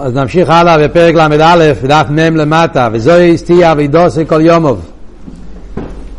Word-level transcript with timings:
אז 0.00 0.14
נמשיך 0.14 0.50
הלאה 0.50 0.78
בפרק 0.78 1.14
ל"א, 1.14 1.72
דף 1.86 2.06
מ' 2.10 2.36
למטה, 2.36 2.88
וזוהי 2.92 3.38
סטיה 3.38 3.72
אבידוסי 3.72 4.26
כל 4.26 4.40
יומוב. 4.40 4.80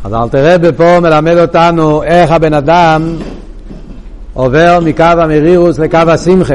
אז 0.04 0.14
אל 0.14 0.28
תראה 0.28 0.58
בפה 0.58 1.00
מלמד 1.00 1.38
אותנו 1.38 2.02
איך 2.02 2.30
הבן 2.30 2.54
אדם 2.54 3.16
עובר 4.34 4.78
מקו 4.84 5.04
המרירוס 5.04 5.78
לקו 5.78 5.98
השמחה. 6.08 6.54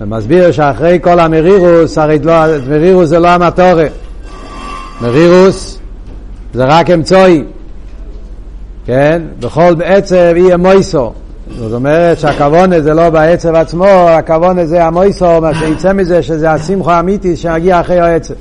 ומסביר 0.00 0.52
שאחרי 0.52 0.98
כל 1.02 1.20
המרירוס, 1.20 1.98
הרי 1.98 2.18
לא, 2.18 2.32
מרירוס 2.68 3.08
זה 3.08 3.18
לא 3.18 3.28
המטורת. 3.28 3.92
מרירוס 5.00 5.78
זה 6.54 6.64
רק 6.64 6.90
אמצעי, 6.90 7.44
כן? 8.86 9.22
בכל 9.40 9.74
עצב 9.84 10.36
יהיה 10.36 10.56
מויסו. 10.56 11.12
זאת 11.58 11.72
אומרת 11.72 12.18
שהכוונה 12.18 12.80
זה 12.80 12.94
לא 12.94 13.10
בעצב 13.10 13.54
עצמו, 13.54 14.08
הכוונה 14.08 14.66
זה 14.66 14.84
המויסו, 14.84 15.40
מה 15.40 15.54
שיצא 15.54 15.92
מזה 15.92 16.22
שזה 16.22 16.50
השמחו 16.50 16.90
האמיתי 16.90 17.36
שמגיע 17.36 17.80
אחרי 17.80 18.00
העצב. 18.00 18.34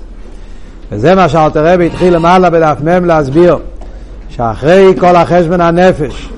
וזה 0.91 1.15
מה 1.15 1.29
שאלתר 1.29 1.73
רבי 1.73 1.85
התחיל 1.85 2.15
למעלה 2.15 2.49
בדף 2.49 2.77
מ' 2.83 3.05
להסביר, 3.05 3.57
שאחרי 4.29 4.93
כל 4.99 5.15
החשבון 5.15 5.61
הנפש, 5.61 6.29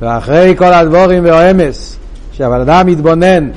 ואחרי 0.00 0.54
כל 0.58 0.72
הדבורים 0.72 1.24
והאמס, 1.24 1.96
שהבן 2.32 2.60
אדם 2.60 2.86
מתבונן 2.86 3.50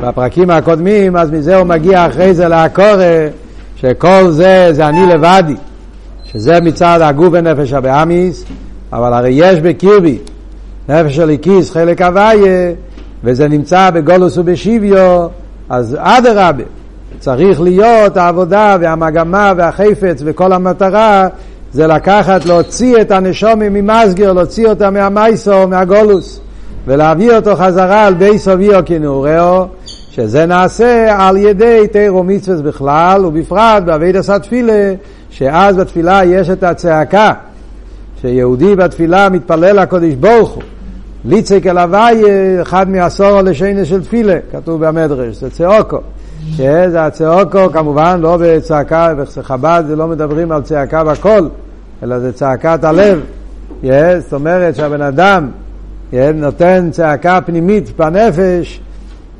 בפרקים 0.00 0.50
הקודמים, 0.50 1.16
אז 1.16 1.30
מזה 1.30 1.56
הוא 1.56 1.66
מגיע 1.66 2.06
אחרי 2.06 2.34
זה 2.34 2.48
לעקורה, 2.48 3.26
שכל 3.76 4.30
זה 4.30 4.68
זה 4.72 4.88
אני 4.88 5.06
לבדי, 5.06 5.56
שזה 6.24 6.60
מצד 6.60 6.98
הגוף 7.02 7.28
ונפש 7.32 7.72
הבאמיס, 7.72 8.44
אבל 8.92 9.12
הרי 9.12 9.30
יש 9.32 9.60
בקירבי 9.60 10.18
נפש 10.88 11.18
הליקיס, 11.18 11.70
חלק 11.70 12.02
הוויה, 12.02 12.72
וזה 13.24 13.48
נמצא 13.48 13.90
בגולוס 13.90 14.38
ובשיביו, 14.38 15.26
אז 15.68 15.96
אדרבה, 16.00 16.64
צריך 17.18 17.60
להיות 17.60 18.16
העבודה 18.16 18.76
והמגמה 18.80 19.52
והחפץ 19.56 20.22
וכל 20.24 20.52
המטרה 20.52 21.28
זה 21.72 21.86
לקחת, 21.86 22.44
להוציא 22.44 23.00
את 23.00 23.10
הנשומים 23.10 23.72
ממסגר, 23.74 24.32
להוציא 24.32 24.68
אותה 24.68 24.90
מהמייסו, 24.90 25.68
מהגולוס, 25.68 26.40
ולהביא 26.86 27.32
אותו 27.32 27.56
חזרה 27.56 28.06
על 28.06 28.14
בי 28.14 28.38
סוביו 28.38 28.80
כנעורהו, 28.86 29.66
שזה 29.86 30.46
נעשה 30.46 31.16
על 31.18 31.36
ידי 31.36 31.86
תירו 31.92 32.24
מצווה 32.24 32.62
בכלל, 32.62 33.24
ובפרט 33.24 33.82
בעביד 33.82 34.16
עשה 34.16 34.38
תפילה, 34.38 34.94
שאז 35.30 35.76
בתפילה 35.76 36.24
יש 36.24 36.50
את 36.50 36.62
הצעקה, 36.62 37.32
שיהודי 38.20 38.76
בתפילה 38.76 39.28
מתפלל 39.28 39.80
לקודש 39.80 40.14
ברוך 40.14 40.50
הוא. 40.50 40.62
ליצק 41.24 41.66
אל 41.66 41.78
הוואי, 41.78 42.22
אחד 42.62 42.90
מעשור 42.90 43.40
לשיינה 43.40 43.84
של 43.84 44.02
תפילה, 44.02 44.38
כתוב 44.52 44.86
במדרש, 44.86 45.36
זה 45.36 45.50
צעוקו. 45.50 45.98
זה 46.56 47.04
הצעוקו, 47.04 47.72
כמובן, 47.72 48.20
לא 48.20 48.38
בצעקה, 48.40 49.14
בחב"ד 49.14 49.84
לא 49.88 50.06
מדברים 50.06 50.52
על 50.52 50.62
צעקה 50.62 51.04
בקול, 51.04 51.48
אלא 52.02 52.18
זה 52.18 52.32
צעקת 52.32 52.84
הלב. 52.84 53.20
זאת 54.18 54.32
אומרת 54.32 54.76
שהבן 54.76 55.02
אדם 55.02 55.48
נותן 56.34 56.88
צעקה 56.92 57.38
פנימית 57.46 57.96
בנפש, 57.96 58.80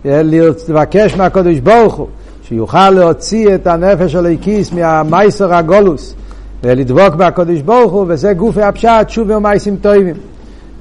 לבקש 0.05 1.17
מהקדוש 1.17 1.59
ברוך 1.59 1.95
הוא, 1.95 2.07
שיוכל 2.43 2.91
להוציא 2.91 3.55
את 3.55 3.67
הנפש 3.67 4.13
של 4.13 4.27
הכיס 4.27 4.73
מהמייסר 4.73 5.55
הגולוס, 5.55 6.15
ולדבוק 6.63 7.15
בהקדוש 7.15 7.61
ברוך 7.61 7.93
הוא, 7.93 8.05
וזה 8.09 8.33
גופי 8.33 8.63
הפשט, 8.63 9.09
שוב 9.09 9.31
ומייסים 9.31 9.77
טובים. 9.77 10.15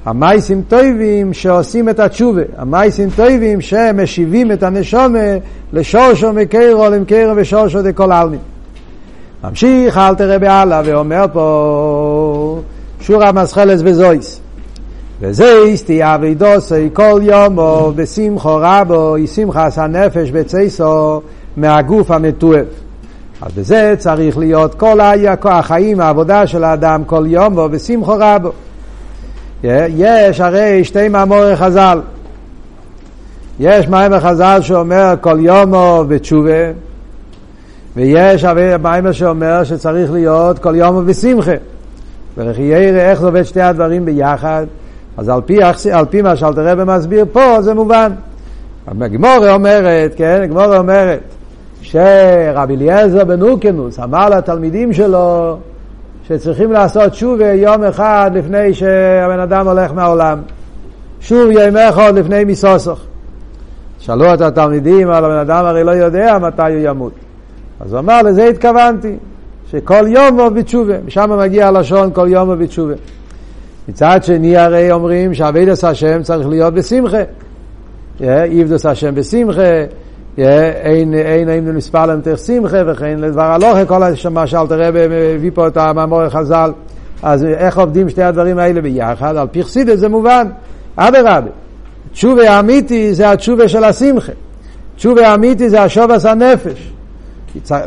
המייסים 0.04 0.62
טויבים 0.68 1.32
שעושים 1.32 1.88
את 1.88 2.00
התשובה, 2.00 2.42
המייסים 2.56 3.08
טויבים 3.16 3.60
שמשיבים 3.60 4.52
את 4.52 4.62
הנשומה 4.62 5.18
לשורשו 5.72 6.32
מקרו 6.32 6.84
למקרו 6.90 7.32
ושורשו 7.36 7.82
דכל 7.82 8.12
העלמין. 8.12 8.40
ממשיך 9.44 9.98
אל 9.98 10.14
תראה 10.14 10.38
בהלאה 10.38 10.82
ואומר 10.84 11.24
פה 11.32 12.60
שורה 13.00 13.32
מסחלס 13.32 13.82
בזויס. 13.82 14.40
וזה 15.20 15.62
סטייה 15.74 16.16
וידוסי 16.20 16.88
כל 16.92 17.20
יום 17.22 17.58
או 17.58 17.92
בשמחו 17.96 18.56
רבו 18.60 19.18
ישמחס 19.18 19.78
הנפש 19.78 20.30
בצייסו 20.30 21.20
מהגוף 21.56 22.10
המתועב. 22.10 22.64
אז 23.42 23.52
בזה 23.56 23.94
צריך 23.98 24.38
להיות 24.38 24.74
כל 24.74 25.00
החיים, 25.44 26.00
העבודה 26.00 26.46
של 26.46 26.64
האדם 26.64 27.04
כל 27.04 27.24
יום 27.26 27.58
או 27.58 27.68
בשמחו 27.68 28.14
רבו. 28.18 28.52
יש 29.62 30.40
הרי 30.40 30.84
שתי 30.84 31.08
מאמורי 31.08 31.56
חז"ל. 31.56 32.00
יש 33.60 33.88
מאמר 33.88 34.20
חז"ל 34.20 34.58
שאומר 34.60 35.14
כל 35.20 35.36
יומו 35.40 36.04
בתשובה, 36.08 36.72
ויש 37.96 38.44
מאמר 38.80 39.12
שאומר 39.12 39.64
שצריך 39.64 40.12
להיות 40.12 40.58
כל 40.58 40.74
יומו 40.76 41.02
בשמחה. 41.02 41.54
וכי 42.36 42.62
יראה 42.62 43.10
איך 43.10 43.20
זה 43.20 43.26
עובד 43.26 43.42
שתי 43.42 43.60
הדברים 43.60 44.04
ביחד, 44.04 44.66
אז 45.16 45.28
על 45.28 45.40
פי, 45.46 45.58
על 45.92 46.04
פי 46.10 46.22
מה 46.22 46.36
שאלתר 46.36 46.68
רבי 46.68 46.82
מסביר 46.84 47.24
פה 47.32 47.62
זה 47.62 47.74
מובן. 47.74 48.12
הגמורה 48.86 49.54
אומרת, 49.54 50.12
כן, 50.16 50.40
הגמורה 50.42 50.78
אומרת 50.78 51.20
שרבי 51.82 52.76
אליעזר 52.76 53.24
בן 53.24 53.42
אוקנוס 53.42 54.00
אמר 54.00 54.28
לתלמידים 54.28 54.92
שלו 54.92 55.58
שצריכים 56.28 56.72
לעשות 56.72 57.14
שוב 57.14 57.40
יום 57.40 57.84
אחד 57.84 58.30
לפני 58.34 58.74
שהבן 58.74 59.40
אדם 59.40 59.68
הולך 59.68 59.92
מהעולם. 59.92 60.38
שוב 61.20 61.50
יום 61.50 61.76
אחד 61.76 62.18
לפני 62.18 62.44
מסוסוך. 62.44 63.00
שאלו 63.98 64.34
את 64.34 64.40
התלמידים, 64.40 65.08
אבל 65.08 65.24
הבן 65.24 65.38
אדם 65.38 65.64
הרי 65.64 65.84
לא 65.84 65.90
יודע 65.90 66.38
מתי 66.38 66.62
הוא 66.62 66.80
ימות. 66.84 67.12
אז 67.80 67.92
הוא 67.92 68.00
אמר, 68.00 68.22
לזה 68.22 68.44
התכוונתי, 68.44 69.16
שכל 69.70 70.04
יום 70.08 70.40
הוא 70.40 70.48
בתשובה. 70.48 70.94
משם 71.06 71.38
מגיע 71.38 71.68
הלשון 71.68 72.10
כל 72.12 72.26
יום 72.30 72.48
הוא 72.48 72.56
בתשובה. 72.56 72.94
מצד 73.88 74.24
שני 74.24 74.56
הרי 74.56 74.92
אומרים 74.92 75.34
שעבודת 75.34 75.84
השם 75.84 76.22
צריך 76.22 76.48
להיות 76.48 76.74
בשמחה. 76.74 77.22
עבדוס 78.20 78.86
השם 78.86 79.14
בשמחה, 79.14 79.62
אין 80.38 81.14
אין 81.14 81.48
אין 81.48 81.70
מספר 81.70 82.06
להם 82.06 82.20
תך 82.20 82.38
שמחה 82.38 82.76
וכן 82.86 83.20
לדבר 83.20 83.42
הלוכה, 83.42 83.84
כל 83.84 84.02
מה 84.30 84.46
שאלתר 84.46 84.80
רבי 84.80 84.98
מביא 85.10 85.50
פה 85.54 85.66
את 85.66 85.76
המאמור 85.76 86.28
חז"ל. 86.28 86.72
אז 87.22 87.44
איך 87.44 87.78
עובדים 87.78 88.08
שתי 88.08 88.22
הדברים 88.22 88.58
האלה 88.58 88.80
ביחד? 88.80 89.36
על 89.36 89.46
פי 89.50 89.62
חסידת 89.62 89.98
זה 89.98 90.08
מובן, 90.08 90.48
אדרבה. 90.96 91.50
תשובה 92.12 92.50
האמיתי 92.50 93.14
זה 93.14 93.30
התשובה 93.30 93.68
של 93.68 93.84
השמחה. 93.84 94.32
תשובה 94.96 95.28
האמיתי 95.28 95.68
זה 95.68 95.82
השובס 95.82 96.26
הנפש. 96.26 96.92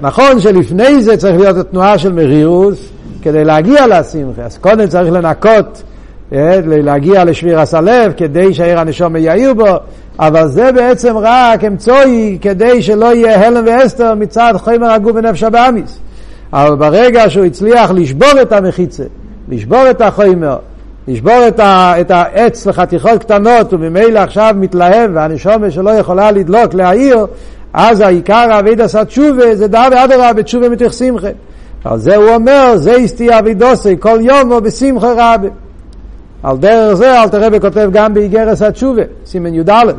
נכון 0.02 0.40
שלפני 0.40 1.04
זה 1.04 1.18
צריך 1.18 1.40
להיות 1.40 1.58
התנועה 1.58 1.98
של 1.98 2.14
מרירוס 2.14 2.90
כדי 3.22 3.46
להגיע 3.46 3.88
לשמחה, 3.88 4.42
אז 4.42 4.58
קודם 4.58 4.88
צריך 4.88 5.14
לנקות 5.14 5.84
להגיע 6.32 7.26
לשבירס 7.26 7.74
הלב, 7.74 8.14
כדי 8.18 8.54
שהעיר 8.54 8.80
הנשום 8.80 9.16
יאיר 9.16 9.54
בו, 9.54 9.76
אבל 10.20 10.48
זה 10.48 10.72
בעצם 10.72 11.18
רק 11.18 11.64
אמצעי 11.64 12.38
כדי 12.42 12.82
שלא 12.82 13.16
יהיה 13.16 13.48
הלם 13.48 13.64
ואסתר 13.68 14.16
מצד 14.16 14.54
חומר 14.58 14.92
הגוף 14.92 15.12
ונפש 15.16 15.44
הבאמיס. 15.44 16.00
אבל 16.54 16.76
ברגע 16.76 17.30
שהוא 17.30 17.46
הצליח 17.46 17.92
לשבור 17.92 18.42
את 18.42 18.52
המחיצה, 18.52 19.04
לשבור 19.50 19.90
את 19.90 20.02
החומר, 20.02 20.58
לשבור 21.08 21.48
את, 21.48 21.60
ה, 21.60 21.94
את 22.02 22.12
העץ 22.12 22.68
לחתיכות 22.68 23.24
קטנות, 23.24 23.74
וממילא 23.74 24.20
עכשיו 24.20 24.56
מתלהב, 24.58 25.12
והנשומה 25.14 25.72
שלא 25.72 25.90
יכולה 25.90 26.32
לדלוק, 26.32 26.74
להעיר, 26.74 27.26
אז 27.74 28.02
העיקר 28.02 28.60
אביד 28.60 28.82
עשה 28.82 29.06
תשובה, 29.06 29.56
זה 29.56 29.68
דא 29.68 29.90
ואדרא 29.92 30.34
בתשובה 30.34 30.70
מתוך 30.70 30.94
שמחה. 30.94 31.28
על 31.84 31.98
זה 32.00 32.16
הוא 32.16 32.30
אומר, 32.30 32.74
זה 32.76 32.96
הסתיא 32.96 33.40
אבידוסי, 33.40 33.96
כל 34.00 34.20
יום 34.22 34.52
או 34.52 34.62
בשמחה 34.62 35.12
רבה. 35.12 35.48
על 36.48 36.58
דרך 36.58 36.94
זה 36.94 37.24
אלתר 37.24 37.44
רבי 37.44 37.60
כותב 37.60 37.90
גם 37.94 38.14
באיגרס 38.14 38.62
התשובה, 38.62 39.02
סימן 39.26 39.54
י"א. 39.54 39.92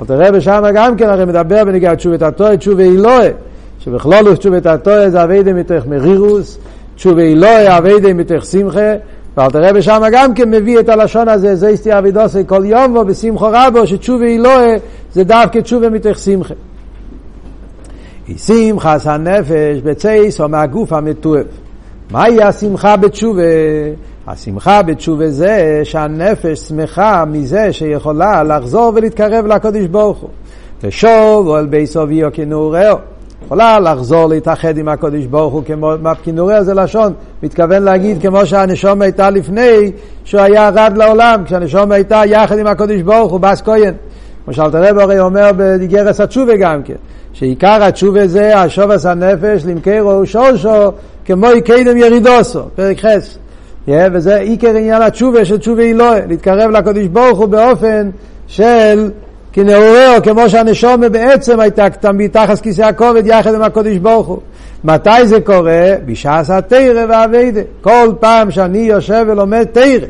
אלתר 0.00 0.22
רבי 0.22 0.40
שם 0.40 0.64
גם 0.74 0.96
כן 0.96 1.08
הרי 1.08 1.24
מדבר 1.24 1.64
בנגיע 1.64 1.94
תשובת 1.94 2.22
התועה, 2.22 2.56
תשובה 2.56 2.82
אילוה, 2.82 3.28
שבכלולוס 3.78 4.38
תשובת 4.38 4.66
התועה 4.66 5.10
זה 5.10 5.24
אביידה 5.24 5.52
מתוך 5.52 5.86
מרירוס, 5.86 6.58
תשובה 6.96 7.22
אילוה 7.22 7.78
אביידה 7.78 8.12
מתוך 8.12 8.44
שמחה, 8.44 8.92
ואלתר 9.36 9.64
רבי 9.64 9.82
שם 9.82 10.02
גם 10.12 10.34
כן 10.34 10.50
מביא 10.50 10.78
את 10.78 10.88
הלשון 10.88 11.28
הזה, 11.28 11.56
זה 11.56 11.68
הסתיא 11.68 11.98
אבידוסי 11.98 12.42
כל 12.46 12.64
יום 12.64 12.94
בו 12.94 13.04
בשמחו 13.04 13.48
רבו, 13.52 13.86
שתשובה 13.86 14.24
אילוה 14.24 14.74
זה 15.12 15.24
דווקא 15.24 15.58
תשובה 15.58 15.90
מתוך 15.90 16.18
שמחה. 16.18 16.54
שמחס 18.36 19.06
הנפש 19.06 19.80
בצייס 19.84 20.40
או 20.40 20.48
מהגוף 20.48 20.92
המתועב. 20.92 21.63
מהי 22.14 22.42
השמחה 22.42 22.96
בתשובה? 22.96 23.42
השמחה 24.26 24.82
בתשובה 24.82 25.30
זה 25.30 25.80
שהנפש 25.84 26.58
שמחה 26.58 27.24
מזה 27.24 27.72
שיכולה 27.72 28.42
לחזור 28.42 28.92
ולהתקרב 28.94 29.46
לקדוש 29.46 29.86
ברוך 29.86 30.18
הוא. 30.18 30.30
ושוב 30.82 31.50
על 31.50 31.66
בי 31.66 31.86
סוביו 31.86 32.28
כנעורהו. 32.32 32.96
יכולה 33.44 33.80
לחזור 33.80 34.26
להתאחד 34.26 34.78
עם 34.78 34.88
הקדוש 34.88 35.26
ברוך 35.26 35.54
הוא, 35.54 35.62
כמו, 35.66 35.92
כנעורהו 36.22 36.62
זה 36.62 36.74
לשון, 36.74 37.12
מתכוון 37.42 37.82
להגיד 37.82 38.22
כמו 38.22 38.46
שהנשום 38.46 39.02
הייתה 39.02 39.30
לפני 39.30 39.92
שהוא 40.24 40.40
היה 40.40 40.68
רד 40.68 40.92
לעולם, 40.96 41.42
כשהנשום 41.44 41.92
הייתה 41.92 42.22
יחד 42.26 42.58
עם 42.58 42.66
הקדוש 42.66 43.02
ברוך 43.02 43.32
הוא, 43.32 43.40
בס 43.40 43.62
כהן. 43.62 43.94
כמו 44.44 44.54
שאלת 44.54 44.74
רב 44.74 44.98
הרי 44.98 45.20
אומר 45.20 45.50
בגרס 45.56 46.20
התשובה 46.20 46.56
גם 46.56 46.82
כן, 46.82 46.94
שעיקר 47.32 47.82
התשובה 47.82 48.26
זה 48.26 48.58
השובס 48.58 49.06
הנפש 49.06 49.64
למכרו 49.66 50.26
שורשו 50.26 50.92
כמו 51.24 51.46
קדם 51.64 51.96
ירידוסו, 51.96 52.62
פרק 52.74 53.00
חס. 53.00 53.38
Yeah, 53.88 53.90
וזה 54.12 54.36
עיקר 54.36 54.68
עניין 54.68 55.02
התשובה 55.02 55.44
של 55.44 55.58
תשובה 55.58 55.82
אלוהי, 55.82 56.20
להתקרב 56.28 56.70
לקדוש 56.70 57.06
ברוך 57.06 57.38
הוא 57.38 57.46
באופן 57.46 58.10
של 58.46 59.10
כנעורר, 59.52 60.16
כמו 60.22 60.48
שהנשום 60.48 61.00
בעצם 61.12 61.60
הייתה 61.60 61.90
תמיד 61.90 62.30
תחת 62.30 62.60
כיסא 62.60 62.82
הכובד 62.82 63.26
יחד 63.26 63.54
עם 63.54 63.62
הקדוש 63.62 63.96
ברוך 63.96 64.26
הוא. 64.26 64.38
מתי 64.84 65.26
זה 65.26 65.40
קורה? 65.40 65.94
בשעס 66.06 66.50
התרא 66.50 67.06
והאביידה. 67.08 67.60
כל 67.80 68.08
פעם 68.20 68.50
שאני 68.50 68.78
יושב 68.78 69.24
ולומד 69.28 69.64
תרא, 69.72 70.06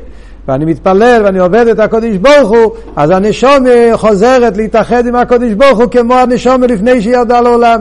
ואני 0.49 0.64
מתפלל 0.64 1.22
ואני 1.25 1.38
עובד 1.38 1.67
את 1.67 1.78
הקודש 1.78 2.17
ברוך 2.17 2.50
הוא, 2.50 2.72
אז 2.96 3.10
הנשום 3.10 3.64
חוזרת 3.93 4.56
להתאחד 4.56 5.06
עם 5.06 5.14
הקודש 5.14 5.52
ברוך 5.52 5.78
הוא 5.78 5.87
כמו 5.90 6.14
הנשום 6.14 6.62
לפני 6.62 7.02
שירדה 7.02 7.40
לעולם. 7.40 7.81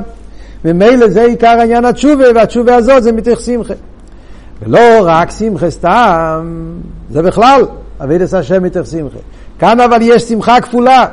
ממילא 0.65 1.07
זה 1.07 1.24
עיקר 1.24 1.57
עניין 1.62 1.86
התשובה, 1.86 2.25
והתשובה 2.36 2.75
הזאת 2.75 3.04
זה 3.04 3.12
מתוך 3.12 3.42
שמחה. 3.42 3.74
ולא 4.62 5.01
רק 5.01 5.31
שמחה 5.31 5.69
סתם, 5.69 6.48
זה 7.12 7.21
בכלל, 7.21 7.62
אבידס 8.04 8.33
השם 8.33 8.63
מתוך 8.63 8.88
שמחה. 8.88 9.19
כאן 9.60 9.80
אבל 9.80 9.98
יש 10.01 10.24
שמחה 10.24 10.62
כפולה. 10.62 11.06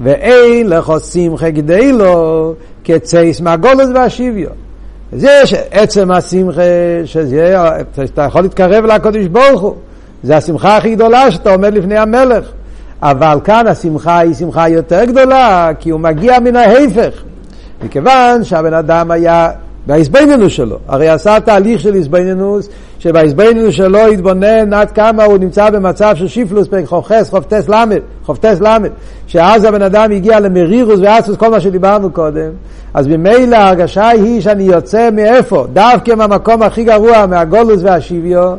ואין 0.00 0.68
לך 0.68 0.92
שמחה 1.12 1.50
גדי 1.50 1.92
לו 1.92 2.54
כצייס 2.84 3.40
מהגולוס 3.40 3.88
והשיביו. 3.94 4.48
אז 5.12 5.24
יש 5.24 5.54
עצם 5.70 6.10
השמחה, 6.10 6.62
שאתה 7.04 8.22
יכול 8.22 8.42
להתקרב 8.42 8.84
לקודש 8.84 9.26
ברוך 9.26 9.60
הוא. 9.60 9.74
זה 10.22 10.36
השמחה 10.36 10.76
הכי 10.76 10.94
גדולה 10.94 11.30
שאתה 11.30 11.52
עומד 11.52 11.74
לפני 11.74 11.98
המלך. 11.98 12.44
אבל 13.02 13.38
כאן 13.44 13.66
השמחה 13.66 14.18
היא 14.18 14.34
שמחה 14.34 14.68
יותר 14.68 15.04
גדולה, 15.04 15.70
כי 15.78 15.90
הוא 15.90 16.00
מגיע 16.00 16.40
מן 16.40 16.56
ההפך. 16.56 17.22
מכיוון 17.82 18.44
שהבן 18.44 18.74
אדם 18.74 19.10
היה 19.10 19.50
בהסבנינוס 19.86 20.52
שלו. 20.52 20.78
הרי 20.88 21.08
עשה 21.08 21.40
תהליך 21.40 21.80
של 21.80 21.94
הסבנינוס, 21.94 22.68
שבהסבנינוס 22.98 23.74
שלו 23.74 24.06
התבונן 24.06 24.72
עד 24.72 24.90
כמה 24.90 25.24
הוא 25.24 25.38
נמצא 25.38 25.70
במצב 25.70 26.12
של 26.16 26.28
שיפלוס, 26.28 26.68
פרק 26.68 26.86
חופכס, 26.86 27.30
חופטס 27.30 27.68
למד, 27.68 27.98
חופטס 28.24 28.60
למד, 28.60 28.90
שאז 29.26 29.64
הבן 29.64 29.82
אדם 29.82 30.12
הגיע 30.12 30.40
למרירוס 30.40 31.00
ואצוס, 31.02 31.36
כל 31.36 31.50
מה 31.50 31.60
שדיברנו 31.60 32.10
קודם. 32.10 32.50
אז 32.94 33.06
ממילא 33.06 33.56
ההרגשה 33.56 34.08
היא 34.08 34.40
שאני 34.40 34.62
יוצא 34.62 35.10
מאיפה? 35.12 35.66
דווקא 35.72 36.14
מהמקום 36.14 36.62
הכי 36.62 36.84
גרוע, 36.84 37.26
מהגולוס 37.26 37.80
והשיביו. 37.82 38.54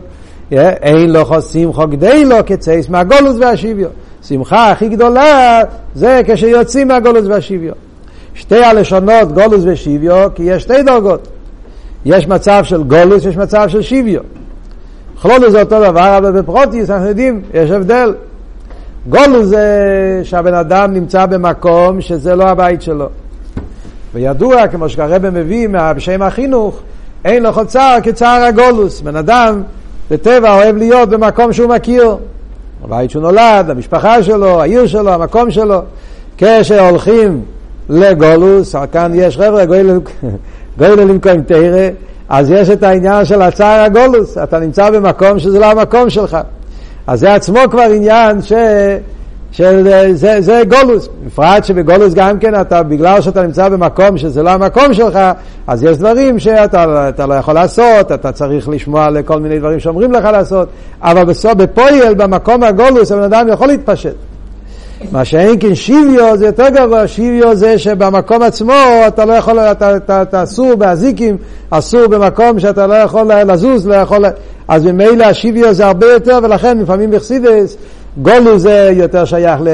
אין 0.52 1.12
לו 1.12 1.26
חוסים 1.26 1.74
חוגדי 1.74 2.26
לו 2.26 2.36
כצייס 2.46 2.90
מהגולוס 2.90 3.38
והשיביו. 3.40 3.90
שמחה 4.24 4.72
הכי 4.72 4.90
גדולה 4.90 5.62
זה 5.96 6.22
כשיוצאים 6.26 6.88
מהגולוס 6.88 7.26
והשיביו. 7.28 7.74
שתי 8.34 8.64
הלשונות 8.64 9.32
גולוס 9.32 9.64
ושיביו, 9.66 10.28
כי 10.36 10.44
יש 10.44 10.64
שתי 10.64 10.84
דרגות. 10.84 11.28
יש 12.06 12.28
מצב 12.28 12.64
של 12.64 12.84
גולוס, 12.84 13.26
יש 13.26 13.38
מצב 13.38 13.68
של 13.68 13.82
שיביו. 13.82 14.22
כלולוס 15.22 15.52
זה 15.52 15.62
אותו 15.62 15.82
דבר, 15.82 16.18
אבל 16.18 16.42
בפרוטיס 16.42 16.90
אנחנו 16.90 17.08
יודעים, 17.08 17.42
יש 17.54 17.72
הבדל. 17.72 18.14
גולוס 19.10 19.46
זה 19.46 20.22
שהבן 20.24 20.54
אדם 20.54 20.94
נמצא 20.94 21.26
במקום 21.26 22.02
שזה 22.02 22.36
לא 22.36 22.44
הבית 22.44 22.82
שלו. 22.82 23.10
וידוע, 24.14 24.68
כמו 24.68 24.90
שכרבא 24.90 25.30
מביא 25.30 25.68
בשם 25.96 26.22
החינוך, 26.22 26.80
אין 27.26 27.44
לו 27.44 27.66
צער 27.66 27.98
כצער 28.04 28.44
הגולוס. 28.44 29.02
בן 29.02 29.16
אדם 29.16 29.62
בטבע 30.12 30.56
אוהב 30.56 30.78
להיות 30.78 31.10
במקום 31.10 31.54
שהוא 31.54 31.70
מכיר. 31.70 32.18
הבית 32.84 33.12
שהוא 33.12 33.22
נולד, 33.22 33.70
המשפחה 33.70 34.24
שלו, 34.24 34.62
העיר 34.62 34.88
שלו, 34.88 35.14
המקום 35.14 35.52
שלו. 35.52 35.82
כשהולכים 36.38 37.42
לגולוס, 37.90 38.76
כאן 38.92 39.12
יש 39.16 39.38
חבר'ה, 39.38 39.66
גוילה 39.66 41.06
למקום 41.06 41.42
תרא, 41.42 41.90
אז 42.30 42.52
יש 42.52 42.70
את 42.70 42.84
העניין 42.84 43.26
של 43.26 43.42
הצער 43.42 43.84
הגולוס, 43.84 44.38
אתה 44.38 44.60
נמצא 44.60 44.90
במקום 44.90 45.40
שזה 45.40 45.60
לא 45.60 45.66
המקום 45.66 46.10
שלך. 46.10 46.38
אז 47.08 47.20
זה 47.20 47.34
עצמו 47.34 47.60
כבר 47.72 47.82
עניין 47.82 48.42
ש... 48.42 48.54
של, 49.54 49.88
זה, 50.14 50.42
זה 50.42 50.62
גולוס, 50.70 51.10
בפרט 51.26 51.66
שבגולוס 51.66 52.14
גם 52.14 52.40
כן 52.40 52.62
אתה, 52.62 52.84
בגלל 52.84 53.22
שאתה 53.22 53.44
נמצא 53.44 53.70
במקום 53.70 54.18
שזה 54.18 54.44
לא 54.44 54.50
המקום 54.50 54.94
שלך, 54.94 55.20
אז 55.68 55.84
יש 55.84 55.98
דברים 55.98 56.40
שאתה 56.40 57.26
לא 57.28 57.34
יכול 57.34 57.54
לעשות, 57.54 58.12
אתה 58.12 58.32
צריך 58.32 58.70
לשמוע 58.70 59.10
לכל 59.10 59.40
מיני 59.40 59.60
דברים 59.60 59.80
שאומרים 59.80 60.12
לך 60.12 60.26
לעשות, 60.26 60.70
אבל 61.02 61.24
בסוף, 61.24 61.54
בפועל, 61.54 62.14
במקום 62.14 62.64
הגולוס, 62.64 63.12
הבן 63.12 63.24
אדם 63.24 63.48
יכול 63.50 63.68
להתפשט. 63.68 64.16
מה 65.12 65.26
שאין 65.26 65.56
כן 65.60 65.76
שיביו 65.76 66.38
זה 66.38 66.46
יותר 66.46 66.70
גרוע, 66.70 67.08
שיביו 67.08 67.56
זה 67.56 67.78
שבמקום 67.78 68.42
עצמו 68.42 68.74
אתה 69.08 69.26
לא 69.26 69.34
יכול, 69.34 69.60
אתה, 69.60 69.98
אתה, 69.98 70.22
אתה 70.22 70.44
אסור 70.44 70.76
באזיקים, 70.76 71.38
אסור 71.70 72.08
במקום 72.08 72.60
שאתה 72.60 72.88
לא 72.88 72.94
יכול 72.94 73.32
לזוז, 73.34 73.88
לא 73.88 73.96
יכול, 73.96 74.26
אז 74.68 74.86
ממילא 74.86 75.24
השיביו 75.24 75.74
זה 75.74 75.86
הרבה 75.86 76.08
יותר, 76.08 76.40
ולכן 76.44 76.78
לפעמים 76.78 77.12
בחסידס, 77.12 77.78
גולו 78.22 78.60
זה 78.60 78.92
יותר 78.94 79.26
שייך 79.26 79.62
ל... 79.62 79.68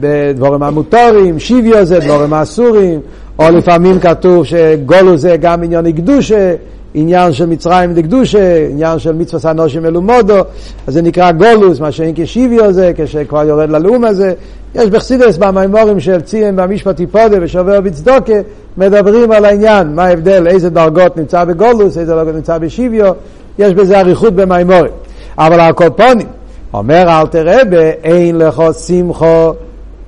בדבורים 0.00 0.62
המוטורים, 0.62 1.38
שיביו 1.38 1.84
זה 1.84 1.98
דבורים 1.98 2.32
האסורים, 2.32 3.00
או 3.38 3.44
לפעמים 3.50 4.00
כתוב 4.00 4.44
שגולו 4.44 5.16
זה 5.16 5.36
גם 5.36 5.62
עניין 5.62 5.92
קדושה, 5.92 6.54
עניין 6.94 7.32
של 7.32 7.46
מצרים 7.46 7.94
דקדושה, 7.94 8.66
עניין 8.70 8.98
של 8.98 9.12
מצווה 9.12 9.50
אנושים 9.50 9.82
מלומודו, 9.82 10.38
אז 10.86 10.94
זה 10.94 11.02
נקרא 11.02 11.32
גולוס, 11.32 11.80
מה 11.80 11.92
שאין 11.92 12.14
כשיביו 12.16 12.72
זה, 12.72 12.92
כשכבר 12.96 13.44
יורד 13.44 13.70
ללאום 13.70 14.04
הזה. 14.04 14.32
יש 14.74 14.90
בחסידס 14.90 15.36
במימורים 15.36 16.00
של 16.00 16.20
ציין 16.20 16.56
במשפט 16.56 16.98
היפודה 16.98 17.36
ושובר 17.40 17.80
בצדוקה, 17.80 18.32
מדברים 18.76 19.32
על 19.32 19.44
העניין, 19.44 19.94
מה 19.94 20.04
ההבדל, 20.04 20.46
איזה 20.46 20.70
דרגות 20.70 21.16
נמצא 21.16 21.44
בגולוס, 21.44 21.98
איזה 21.98 22.14
דרגות 22.14 22.34
נמצא 22.34 22.58
בשיביו, 22.58 23.12
יש 23.58 23.74
בזה 23.74 24.00
אריכות 24.00 24.34
במימורים. 24.34 24.92
אבל 25.38 25.60
הקופונים, 25.60 26.26
אומר 26.74 27.04
אל 27.08 27.26
תראה 27.26 27.60
אין 28.04 28.38
לך 28.38 28.62
שמחו 28.86 29.52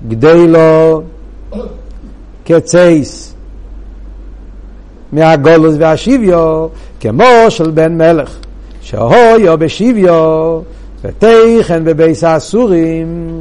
גדלו 0.08 1.02
כצייס. 2.44 3.35
מהגולוס 5.16 5.74
והשיביו, 5.78 6.66
כמו 7.00 7.24
של 7.48 7.70
בן 7.70 7.98
מלך, 7.98 8.36
שהויו 8.80 9.58
בשיביו, 9.58 10.60
ותכן 11.04 11.84
בביס 11.84 12.24
האסורים, 12.24 13.40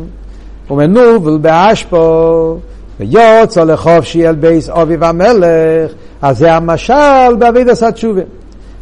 ומנובל 0.72 1.38
באשפו, 1.38 2.58
ויוצא 3.00 3.64
לחופשי 3.64 4.28
אל 4.28 4.36
ביס 4.36 4.70
אביב 4.70 5.04
המלך, 5.04 5.92
אז 6.22 6.38
זה 6.38 6.54
המשל 6.54 7.36
באבידס 7.40 7.84
התשובה. 7.84 8.22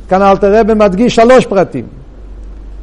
כאן 0.09 0.21
אלתר 0.21 0.59
רבי 0.59 0.73
מדגיש 0.73 1.15
שלוש 1.15 1.45
פרטים. 1.45 1.85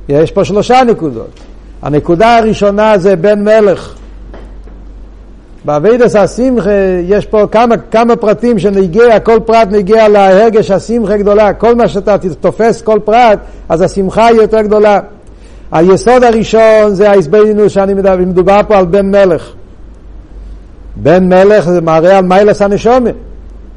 יש 0.08 0.30
פה 0.30 0.44
שלושה 0.44 0.82
נקודות. 0.84 1.40
הנקודה 1.82 2.38
הראשונה 2.38 2.98
זה 2.98 3.16
בן 3.16 3.44
מלך. 3.44 3.94
באבידס 5.64 6.16
השמחה 6.16 6.70
יש 7.04 7.26
פה 7.26 7.46
כמה, 7.50 7.76
כמה 7.90 8.16
פרטים 8.16 8.58
שנגיע, 8.58 9.20
כל 9.20 9.38
פרט 9.44 9.68
נגיע 9.70 10.08
להרגש 10.08 10.70
השמחה 10.70 11.16
גדולה. 11.16 11.52
כל 11.52 11.74
מה 11.74 11.88
שאתה 11.88 12.16
תופס 12.40 12.82
כל 12.82 12.98
פרט, 13.04 13.38
אז 13.68 13.82
השמחה 13.82 14.26
היא 14.26 14.36
יותר 14.36 14.62
גדולה. 14.62 15.00
היסוד 15.72 16.24
הראשון 16.24 16.94
זה 16.94 17.10
ההסברינוס 17.10 17.72
שאני 17.72 17.94
מדבר, 17.94 18.16
מדובר 18.16 18.60
פה 18.68 18.78
על 18.78 18.86
בן 18.86 19.10
מלך. 19.10 19.52
בן 20.96 21.28
מלך 21.28 21.70
זה 21.70 21.80
מראה 21.80 22.18
על 22.18 22.24
מיילס 22.24 22.62
הנשומה. 22.62 23.10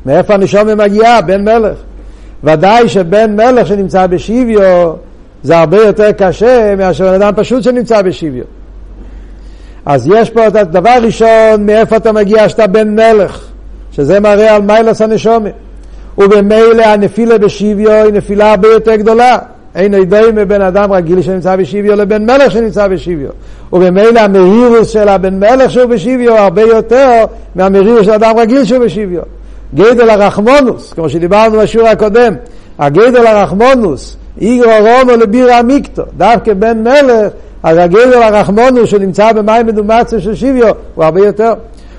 מאיפה 0.05 0.33
הנשומה 0.33 0.75
מגיעה? 0.75 1.21
בן 1.21 1.43
מלך. 1.45 1.77
ודאי 2.43 2.89
שבן 2.89 3.35
מלך 3.35 3.67
שנמצא 3.67 4.07
בשוויו 4.07 4.93
זה 5.43 5.57
הרבה 5.57 5.77
יותר 5.77 6.11
קשה 6.11 6.75
מאשר 6.77 7.07
בן 7.07 7.21
אדם 7.21 7.33
פשוט 7.35 7.63
שנמצא 7.63 8.01
בשוויו. 8.01 8.43
אז 9.85 10.07
יש 10.07 10.29
פה 10.29 10.47
את 10.47 10.55
הדבר 10.55 10.97
ראשון, 11.01 11.65
מאיפה 11.65 11.97
אתה 11.97 12.11
מגיע 12.11 12.49
שאתה 12.49 12.67
בן 12.67 12.95
מלך, 12.95 13.45
שזה 13.91 14.19
מראה 14.19 14.55
על 14.55 14.61
מיילס 14.61 15.01
הנשומה. 15.01 15.49
ובמילא 16.17 16.83
הנפילה 16.83 17.37
בשוויו 17.37 17.91
היא 17.91 18.13
נפילה 18.13 18.51
הרבה 18.51 18.67
יותר 18.67 18.95
גדולה. 18.95 19.37
אין 19.75 19.93
עדי 19.93 20.21
מבן 20.33 20.61
אדם 20.61 20.91
רגיל 20.91 21.21
שנמצא 21.21 21.55
בשוויו 21.55 21.95
לבן 21.95 22.25
מלך 22.25 22.51
שנמצא 22.51 22.87
בשוויו. 22.87 23.29
ובמילא 23.73 24.19
המהירוס 24.19 24.89
של 24.89 25.09
הבן 25.09 25.39
מלך 25.39 25.71
שהוא 25.71 25.85
בשוויו 25.85 26.37
הרבה 26.37 26.61
יותר 26.61 27.25
מהמהירוס 27.55 28.05
של 28.05 28.11
אדם 28.11 28.37
רגיל 28.37 28.65
שהוא 28.65 28.85
בשוויו. 28.85 29.21
גדל 29.75 30.09
הרחמונוס, 30.09 30.93
כמו 30.93 31.09
שדיברנו 31.09 31.59
בשיעור 31.59 31.87
הקודם, 31.87 32.33
הגדל 32.79 33.27
הרחמונוס, 33.27 34.17
איגרו 34.41 34.71
רומו 34.79 35.11
לבירה 35.11 35.61
מיקטו, 35.61 36.03
דווקא 36.17 36.53
בן 36.53 36.83
מלך 36.83 37.31
אז 37.63 37.77
הגדר 37.77 38.23
הרחמונו 38.23 38.87
שנמצא 38.87 39.31
במים 39.31 39.67
מדומציה 39.67 40.19
של 40.19 40.35
שיביו 40.35 40.67
הוא 40.95 41.03
הרבה 41.03 41.25
יותר. 41.25 41.53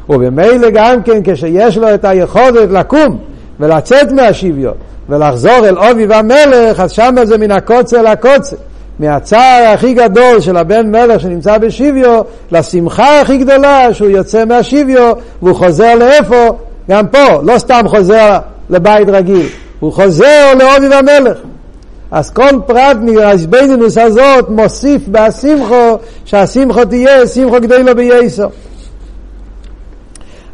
ובמילא 0.09 0.71
גם 0.71 1.03
כן 1.03 1.21
כשיש 1.25 1.77
לו 1.77 1.95
את 1.95 2.05
היכולת 2.05 2.71
לקום 2.71 3.19
ולצאת 3.61 4.13
מהשיביו 4.13 4.71
ולחזור 5.09 5.69
אל 5.69 5.79
אובי 5.79 6.07
והמלך, 6.07 6.81
אז 6.81 6.93
שם 6.93 7.15
זה 7.23 7.39
מן 7.39 7.51
הקוצר 7.51 8.03
לקוצר. 8.03 8.57
מהצער 8.99 9.73
הכי 9.75 9.95
גדול 9.95 10.41
של 10.41 10.57
הבן 10.57 10.91
מלך 10.91 11.21
שנמצא 11.21 11.59
בשוויו, 11.59 12.23
לשמחה 12.53 13.21
הכי 13.21 13.39
גדולה 13.39 13.95
שהוא 13.95 14.11
יוצא 14.11 14.45
מהשוויו 14.45 15.13
והוא 15.43 15.57
חוזר 15.57 15.95
לאיפה? 15.95 16.49
גם 16.91 17.07
פה, 17.07 17.43
לא 17.43 17.59
סתם 17.59 17.81
חוזר 17.87 18.39
לבית 18.71 19.09
רגיל, 19.09 19.47
הוא 19.81 19.93
חוזר 19.93 20.55
לאוביב 20.59 20.93
המלך. 20.93 21.39
אז 22.15 22.31
כל 22.31 22.51
פרט 22.67 22.97
מהעזבנינוס 23.03 23.99
הזאת 23.99 24.49
מוסיף 24.49 25.09
בהשמחו, 25.09 25.99
שהשמחו 26.25 26.85
תהיה 26.85 27.27
שמחו 27.27 27.61
גדולו 27.61 27.97
בייסו. 27.97 28.49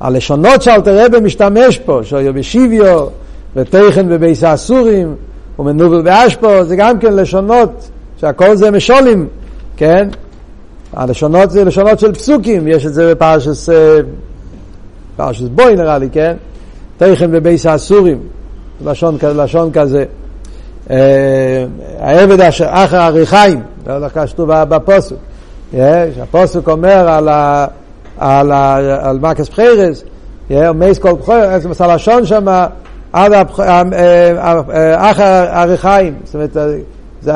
הלשונות 0.01 0.63
שאלתר 0.63 1.05
רבי 1.05 1.21
משתמש 1.21 1.79
פה, 1.79 2.01
שהיו 2.03 2.35
בשיביו, 2.35 3.07
ותכן 3.57 4.09
בביס 4.09 4.45
האסורים, 4.45 5.15
ומנובל 5.59 6.03
באשפו, 6.03 6.65
זה 6.65 6.77
גם 6.77 6.99
כן 6.99 7.13
לשונות, 7.13 7.91
שהכל 8.17 8.57
זה 8.57 8.71
משולים, 8.71 9.29
כן? 9.77 10.09
הלשונות 10.93 11.51
זה 11.51 11.65
לשונות 11.65 11.99
של 11.99 12.13
פסוקים, 12.15 12.69
יש 12.69 12.87
את 12.87 12.95
זה 12.95 13.11
בפרשס, 13.11 13.69
פרשס 15.17 15.49
בוי 15.49 15.77
נראה 15.77 15.99
לי, 15.99 16.09
כן? 16.13 16.37
תכן 16.97 17.31
בביס 17.31 17.67
האסורים, 17.67 18.19
לשון, 18.85 19.19
לשון 19.23 19.71
כזה. 19.73 20.05
העבד 22.01 22.41
אשר 22.41 22.67
אחר 22.69 22.97
הריחיים, 22.97 23.63
זה 23.87 23.99
לא 23.99 24.09
כתוב 24.09 24.53
בפוסק. 24.53 25.17
הפוסק 26.23 26.69
אומר 26.69 27.09
על, 27.09 27.29
ה, 27.29 27.67
על, 28.19 28.53
על 29.01 29.19
מקס 29.19 29.49
בחרס, 29.49 30.05
מייס 30.51 30.99
כל 30.99 31.13
בחרס, 31.13 31.67
אז 31.67 31.81
הלשון 31.81 32.27
שם 32.27 32.47
עד 33.13 33.33
אחר 34.97 35.47
הריחיים, 35.51 36.15
זאת 36.25 36.35
אומרת, 36.35 36.57
זה 37.23 37.33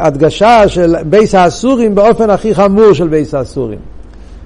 הדגשה 0.00 0.68
של 0.68 0.96
בייס 1.06 1.34
האסורים 1.34 1.94
באופן 1.94 2.30
הכי 2.30 2.54
חמור 2.54 2.92
של 2.92 3.08
בייס 3.08 3.34
האסורים. 3.34 3.78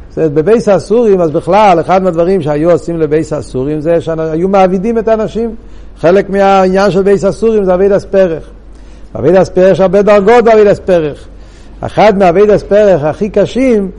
זאת 0.09 0.19
אומרת, 0.19 0.33
בבייס 0.33 0.69
האסורים, 0.69 1.21
אז 1.21 1.31
בכלל, 1.31 1.81
אחד 1.81 2.03
מהדברים 2.03 2.43
שהיו 2.43 2.71
עושים 2.71 3.01
לבייס 3.01 3.33
האסורים 3.33 3.81
זה 3.81 4.01
שהיו 4.01 4.49
מעבידים 4.49 4.99
את 4.99 5.09
האנשים. 5.09 5.55
חלק 6.01 6.31
מהעניין 6.31 6.91
של 6.91 7.03
בייס 7.03 7.25
אסורים 7.25 7.65
זה 7.65 7.75
אבידס 7.75 8.05
פרח. 8.05 8.43
אבידס 9.19 9.49
פרח 9.49 9.81
הרבה 9.81 10.03
דרגות 10.03 10.45
באבידס 10.45 10.79
פרח. 10.79 11.25
אחד 11.81 12.19
מאבידס 12.19 12.63
פרח 12.63 13.05
הכי 13.05 13.31
קשים 13.31 13.91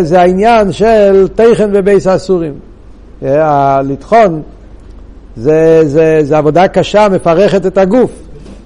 זה 0.00 0.20
העניין 0.20 0.72
של 0.72 1.28
תכן 1.34 1.72
בבייס 1.72 2.06
אסורים. 2.06 2.54
לטחון 3.82 4.42
זה, 5.36 5.80
זה, 5.84 6.18
זה 6.22 6.38
עבודה 6.38 6.68
קשה, 6.68 7.08
מפרכת 7.08 7.66
את 7.66 7.78
הגוף. 7.78 8.10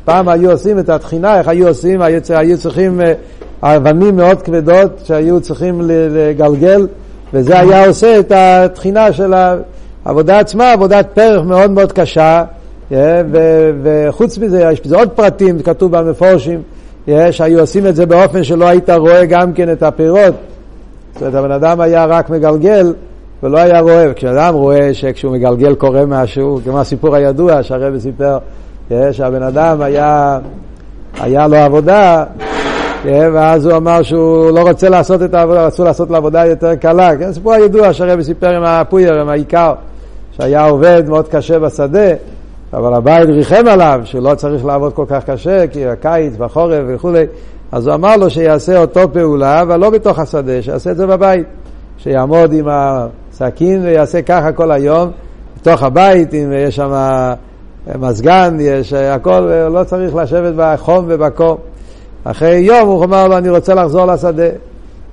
פעם 0.04 0.28
היו 0.28 0.50
עושים 0.50 0.78
את 0.78 0.88
התחינה, 0.88 1.38
איך 1.38 1.48
היו 1.48 1.68
עושים? 1.68 2.02
היו, 2.02 2.20
היו 2.28 2.58
צריכים 2.58 3.00
אה, 3.00 3.76
אבנים 3.76 4.16
מאוד 4.16 4.42
כבדות 4.42 5.00
שהיו 5.04 5.40
צריכים 5.40 5.80
לגלגל, 5.84 6.86
וזה 7.34 7.58
היה 7.58 7.86
עושה 7.86 8.18
את 8.18 8.32
התחינה 8.34 9.12
של 9.12 9.34
העבודה 10.04 10.38
עצמה, 10.38 10.72
עבודת 10.72 11.06
פרח 11.14 11.42
מאוד 11.42 11.70
מאוד 11.70 11.92
קשה, 11.92 12.44
וחוץ 13.82 14.38
מזה, 14.38 14.68
יש 14.72 14.80
בזה 14.80 14.96
עוד 14.96 15.08
פרטים, 15.08 15.62
כתוב 15.62 15.96
במפורשים, 15.96 16.62
שהיו 17.30 17.60
עושים 17.60 17.86
את 17.86 17.96
זה 17.96 18.06
באופן 18.06 18.44
שלא 18.44 18.68
היית 18.68 18.90
רואה 18.90 19.24
גם 19.24 19.52
כן 19.52 19.72
את 19.72 19.82
הפירות. 19.82 20.34
זאת 21.14 21.22
אומרת, 21.22 21.34
הבן 21.34 21.52
אדם 21.52 21.80
היה 21.80 22.04
רק 22.04 22.30
מגלגל 22.30 22.94
ולא 23.42 23.58
היה 23.58 23.80
רואה. 23.80 24.14
כשאדם 24.14 24.54
רואה 24.54 24.94
שכשהוא 24.94 25.32
מגלגל 25.32 25.74
קורה 25.74 26.06
משהו, 26.06 26.60
כמו 26.64 26.80
הסיפור 26.80 27.14
הידוע 27.14 27.62
שהרבי 27.62 28.00
סיפר, 28.00 28.38
שהבן 29.12 29.42
אדם 29.42 29.82
היה, 29.82 30.38
היה 31.20 31.46
לו 31.46 31.56
עבודה, 31.56 32.24
ואז 33.04 33.66
הוא 33.66 33.76
אמר 33.76 34.02
שהוא 34.02 34.50
לא 34.50 34.68
רוצה 34.68 34.88
לעשות 34.88 35.22
את 35.22 35.34
העבודה, 35.34 35.66
רצו 35.66 35.84
לעשות 35.84 36.10
לו 36.10 36.16
עבודה 36.16 36.46
יותר 36.46 36.74
קלה. 36.74 37.16
כן, 37.16 37.32
סיפור 37.32 37.52
הידוע 37.52 37.92
שהרבי 37.92 38.24
סיפר 38.24 38.56
עם 38.56 38.64
הפויר, 38.64 39.20
עם 39.20 39.28
העיקר, 39.28 39.72
שהיה 40.32 40.64
עובד 40.66 41.02
מאוד 41.08 41.28
קשה 41.28 41.58
בשדה. 41.58 42.08
אבל 42.72 42.94
הבית 42.94 43.28
ריחם 43.28 43.64
עליו 43.66 44.00
שלא 44.04 44.34
צריך 44.34 44.64
לעבוד 44.64 44.92
כל 44.92 45.04
כך 45.08 45.24
קשה, 45.24 45.66
כי 45.66 45.86
הקיץ 45.86 46.34
והחורף 46.38 46.82
וכולי, 46.88 47.24
אז 47.72 47.86
הוא 47.86 47.94
אמר 47.94 48.16
לו 48.16 48.30
שיעשה 48.30 48.78
אותו 48.78 49.12
פעולה, 49.12 49.62
אבל 49.62 49.80
לא 49.80 49.90
בתוך 49.90 50.18
השדה, 50.18 50.62
שיעשה 50.62 50.90
את 50.90 50.96
זה 50.96 51.06
בבית. 51.06 51.46
שיעמוד 51.98 52.52
עם 52.52 52.66
הסכין 52.70 53.82
ויעשה 53.82 54.22
ככה 54.22 54.52
כל 54.52 54.70
היום, 54.70 55.10
בתוך 55.60 55.82
הבית, 55.82 56.34
אם 56.34 56.52
יש 56.56 56.76
שם 56.76 56.92
מזגן, 57.98 58.56
יש 58.60 58.92
הכל, 58.92 59.40
לא 59.70 59.84
צריך 59.84 60.14
לשבת 60.14 60.52
בחום 60.56 61.04
ובקור. 61.08 61.58
אחרי 62.24 62.56
יום 62.56 62.88
הוא 62.88 63.04
אמר 63.04 63.28
לו, 63.28 63.38
אני 63.38 63.48
רוצה 63.48 63.74
לחזור 63.74 64.06
לשדה. 64.06 64.48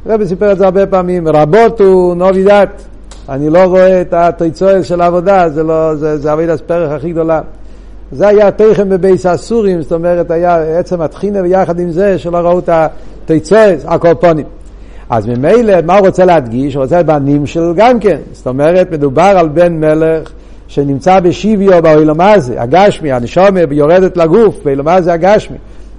הרבי 0.06 0.28
סיפר 0.28 0.52
את 0.52 0.58
זה 0.58 0.66
הרבה 0.66 0.88
פעמים, 0.88 1.28
רבות 1.28 1.82
הוא 1.82 2.16
נובי 2.16 2.44
דת. 2.44 2.86
אני 3.30 3.50
לא 3.50 3.64
רואה 3.64 4.02
את 4.02 4.14
התיצועל 4.14 4.84
של 4.84 5.02
העבודה, 5.02 5.50
זה, 5.50 5.64
לא, 5.64 5.96
זה, 5.96 6.18
זה 6.18 6.34
אבידס 6.34 6.62
פרח 6.62 6.92
הכי 6.92 7.12
גדולה. 7.12 7.42
זה 8.12 8.28
היה 8.28 8.52
תכן 8.52 8.90
בבייס 8.90 9.26
הסורים, 9.26 9.82
זאת 9.82 9.92
אומרת, 9.92 10.32
היה 10.32 10.80
עצם 10.80 11.02
התחינה 11.02 11.42
ויחד 11.42 11.80
עם 11.80 11.92
זה 11.92 12.20
שלא 12.20 12.38
ראו 12.38 12.60
את 12.60 12.70
התיצועל, 12.70 13.76
הקורפונים. 13.86 14.46
אז 15.10 15.28
ממילא, 15.28 15.74
מה 15.86 15.98
הוא 15.98 16.08
רוצה 16.08 16.26
להדגיש? 16.26 16.76
הוא 16.76 16.84
רוצה 16.84 17.04
בנים 17.04 17.46
של 17.46 17.74
גם 17.76 18.00
כן. 18.00 18.18
זאת 18.32 18.48
אומרת, 18.48 18.92
מדובר 18.92 19.34
על 19.38 19.48
בן 19.48 19.74
מלך 19.74 20.32
שנמצא 20.68 21.20
בשיביו 21.20 21.82
באוילום 21.82 22.22
הזה, 22.22 22.62
הגשמי, 22.62 23.12
הנשומה 23.12 23.60
יורדת 23.72 24.18
לגוף, 24.18 24.56
באוילום 24.64 24.88
הזה 24.88 25.14
הגשמי. 25.14 25.58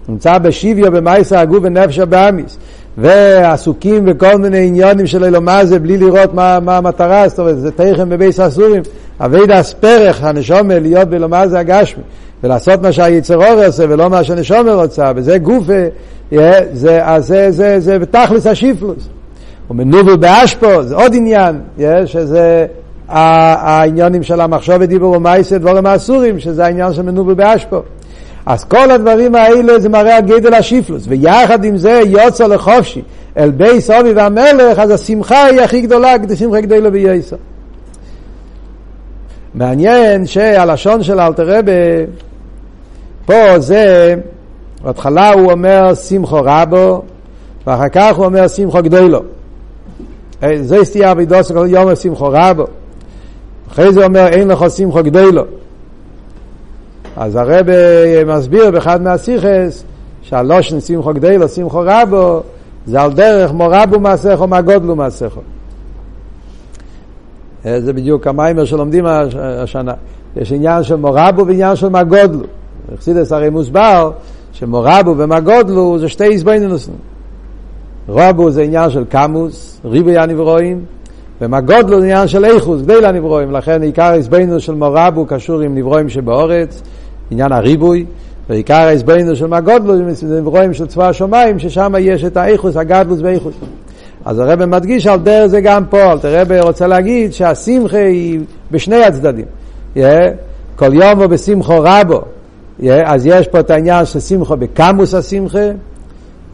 נמצא 0.08 0.38
בשיביו 0.38 0.92
במייסר 0.92 1.38
הגוף 1.38 1.58
ונפש 1.62 1.98
הבאמיס. 1.98 2.58
ועסוקים 2.98 4.04
בכל 4.04 4.36
מיני 4.36 4.66
עניונים 4.66 5.06
של 5.06 5.24
אלומה 5.24 5.64
זה 5.64 5.78
בלי 5.78 5.98
לראות 5.98 6.34
מה, 6.34 6.58
מה 6.60 6.76
המטרה, 6.76 7.28
זאת 7.28 7.38
אומרת, 7.38 7.58
זה 7.58 7.70
תכן 7.70 8.08
בבייס 8.08 8.40
אסורים, 8.40 8.82
אבי 9.20 9.46
דס 9.46 9.72
פרח, 9.72 10.22
הנשומה, 10.22 10.78
להיות 10.78 11.08
באלומה 11.08 11.48
זה 11.48 11.58
הגשמי, 11.58 12.02
ולעשות 12.44 12.82
מה 12.82 12.92
שהיצר 12.92 13.36
אור 13.36 13.64
עושה 13.64 13.84
ולא 13.88 14.10
מה 14.10 14.24
שהנשומה 14.24 14.74
רוצה, 14.74 15.12
וזה 15.16 15.38
גוף, 15.38 15.64
זה, 15.66 15.88
זה, 16.72 17.00
זה, 17.18 17.50
זה, 17.50 17.80
זה 17.80 17.98
בתכלס 17.98 18.46
השיפלוס. 18.46 19.08
ומנובל 19.70 20.16
באשפו, 20.16 20.82
זה 20.82 20.94
עוד 20.94 21.14
עניין, 21.14 21.60
שזה 22.06 22.66
העניינים 23.08 24.22
של 24.22 24.40
המחשוב 24.40 24.76
ודיבור 24.80 25.16
ומייסד 25.16 25.60
דבורים 25.60 25.86
האסורים, 25.86 26.38
שזה 26.38 26.64
העניין 26.64 26.92
של 26.92 27.02
מנובל 27.02 27.34
באשפו. 27.34 27.82
אז 28.46 28.64
כל 28.64 28.90
הדברים 28.90 29.34
האלה 29.34 29.78
זה 29.78 29.88
מראה 29.88 30.16
הגדל 30.16 30.54
השיפלוס, 30.54 31.04
ויחד 31.08 31.64
עם 31.64 31.76
זה 31.76 32.00
יוצא 32.06 32.46
לחופשי 32.46 33.02
אל 33.36 33.50
בי 33.50 33.80
סובי 33.80 34.12
והמלך, 34.12 34.78
אז 34.78 34.90
השמחה 34.90 35.44
היא 35.44 35.60
הכי 35.60 35.80
גדולה, 35.80 36.18
כדי 36.18 36.36
שמחה 36.36 36.60
גדולה 36.60 36.90
בייסר. 36.90 37.36
מעניין 39.54 40.26
שהלשון 40.26 41.02
של 41.02 41.20
אלתר 41.20 41.58
רבה, 41.58 41.72
פה 43.26 43.58
זה, 43.58 44.14
בהתחלה 44.82 45.32
הוא 45.32 45.52
אומר 45.52 45.94
שמחו 45.94 46.40
רבו, 46.44 47.02
ואחר 47.66 47.88
כך 47.88 48.16
הוא 48.16 48.24
אומר 48.24 48.48
שמחו 48.48 48.82
גדולו. 48.82 49.20
זה 50.60 50.84
סטייה 50.84 51.12
אבידוס 51.12 51.52
יום 51.68 51.94
שמחו 51.94 52.28
רבו. 52.32 52.64
אחרי 53.72 53.92
זה 53.92 54.04
אומר 54.04 54.26
אין 54.26 54.48
לך 54.48 54.64
שמחו 54.76 55.02
גדולו. 55.02 55.42
אז 57.16 57.36
הרב 57.36 57.66
מסביר 58.26 58.70
באחד 58.70 59.02
מהסיכס 59.02 59.84
שהלושן 60.22 60.80
שמחו 60.80 61.14
גדלו, 61.14 61.48
שמחו 61.48 61.80
רבו, 61.84 62.40
זה 62.86 63.02
על 63.02 63.12
דרך 63.12 63.52
מורבו 63.52 64.00
מעשיכו, 64.00 64.46
מהגודלו 64.46 64.96
מעשיכו. 64.96 65.40
זה 67.64 67.92
בדיוק 67.92 68.26
המיימר 68.26 68.64
שלומדים 68.64 69.04
השנה. 69.40 69.92
יש 70.36 70.52
עניין 70.52 70.82
של 70.82 70.96
מורבו 70.96 71.46
ועניין 71.46 71.76
של 71.76 71.88
מגודלו. 71.88 72.44
אכסידס 72.94 73.32
הרי 73.32 73.50
מוסבר 73.50 74.10
שמורבו 74.52 75.14
ומגודלו 75.16 75.98
זה 75.98 76.08
שתי 76.08 76.24
איזבנינוסים. 76.24 76.94
רבו 78.08 78.50
זה 78.50 78.62
עניין 78.62 78.90
של 78.90 79.04
קמוס, 79.04 79.80
ריבוי 79.84 80.18
הנברואים, 80.18 80.84
ומגודלו 81.40 82.00
זה 82.00 82.06
עניין 82.06 82.28
של 82.28 82.44
איכוס, 82.44 82.82
גדל 82.82 83.04
הנברואים. 83.04 83.52
לכן 83.52 83.82
עיקר 83.82 84.12
איזבנינוס 84.14 84.62
של 84.62 84.74
מורבו 84.74 85.26
קשור 85.26 85.60
עם 85.60 85.74
נברואים 85.74 86.08
שבאורץ. 86.08 86.82
עניין 87.30 87.52
הריבוי, 87.52 88.04
ועיקר 88.48 88.74
ההסברנו 88.74 89.36
של 89.36 89.46
מהגודלו 89.46 90.14
זה 90.14 90.40
נברואים 90.40 90.74
של 90.74 90.86
צבא 90.86 91.08
השמיים, 91.08 91.58
ששם 91.58 91.94
יש 91.98 92.24
את 92.24 92.36
האיכוס, 92.36 92.76
הגדלוס 92.76 93.20
ואיכוס. 93.22 93.54
אז 94.24 94.38
הרב 94.38 94.64
מדגיש 94.64 95.06
על 95.06 95.18
דרך 95.18 95.46
זה 95.46 95.60
גם 95.60 95.84
פה, 95.86 96.02
הרב 96.02 96.52
רוצה 96.52 96.86
להגיד 96.86 97.32
שהשמחה 97.32 97.98
היא 97.98 98.40
בשני 98.70 99.04
הצדדים. 99.04 99.44
Yeah, 99.96 99.98
כל 100.76 100.94
יום 100.94 101.20
הוא 101.20 101.26
בשמחו 101.26 101.74
רבו. 101.80 102.20
Yeah, 102.80 102.84
אז 103.04 103.26
יש 103.26 103.48
פה 103.48 103.60
את 103.60 103.70
העניין 103.70 104.04
של 104.04 104.20
שמחו 104.20 104.56
בקמוס 104.56 105.14
השמחה, 105.14 105.58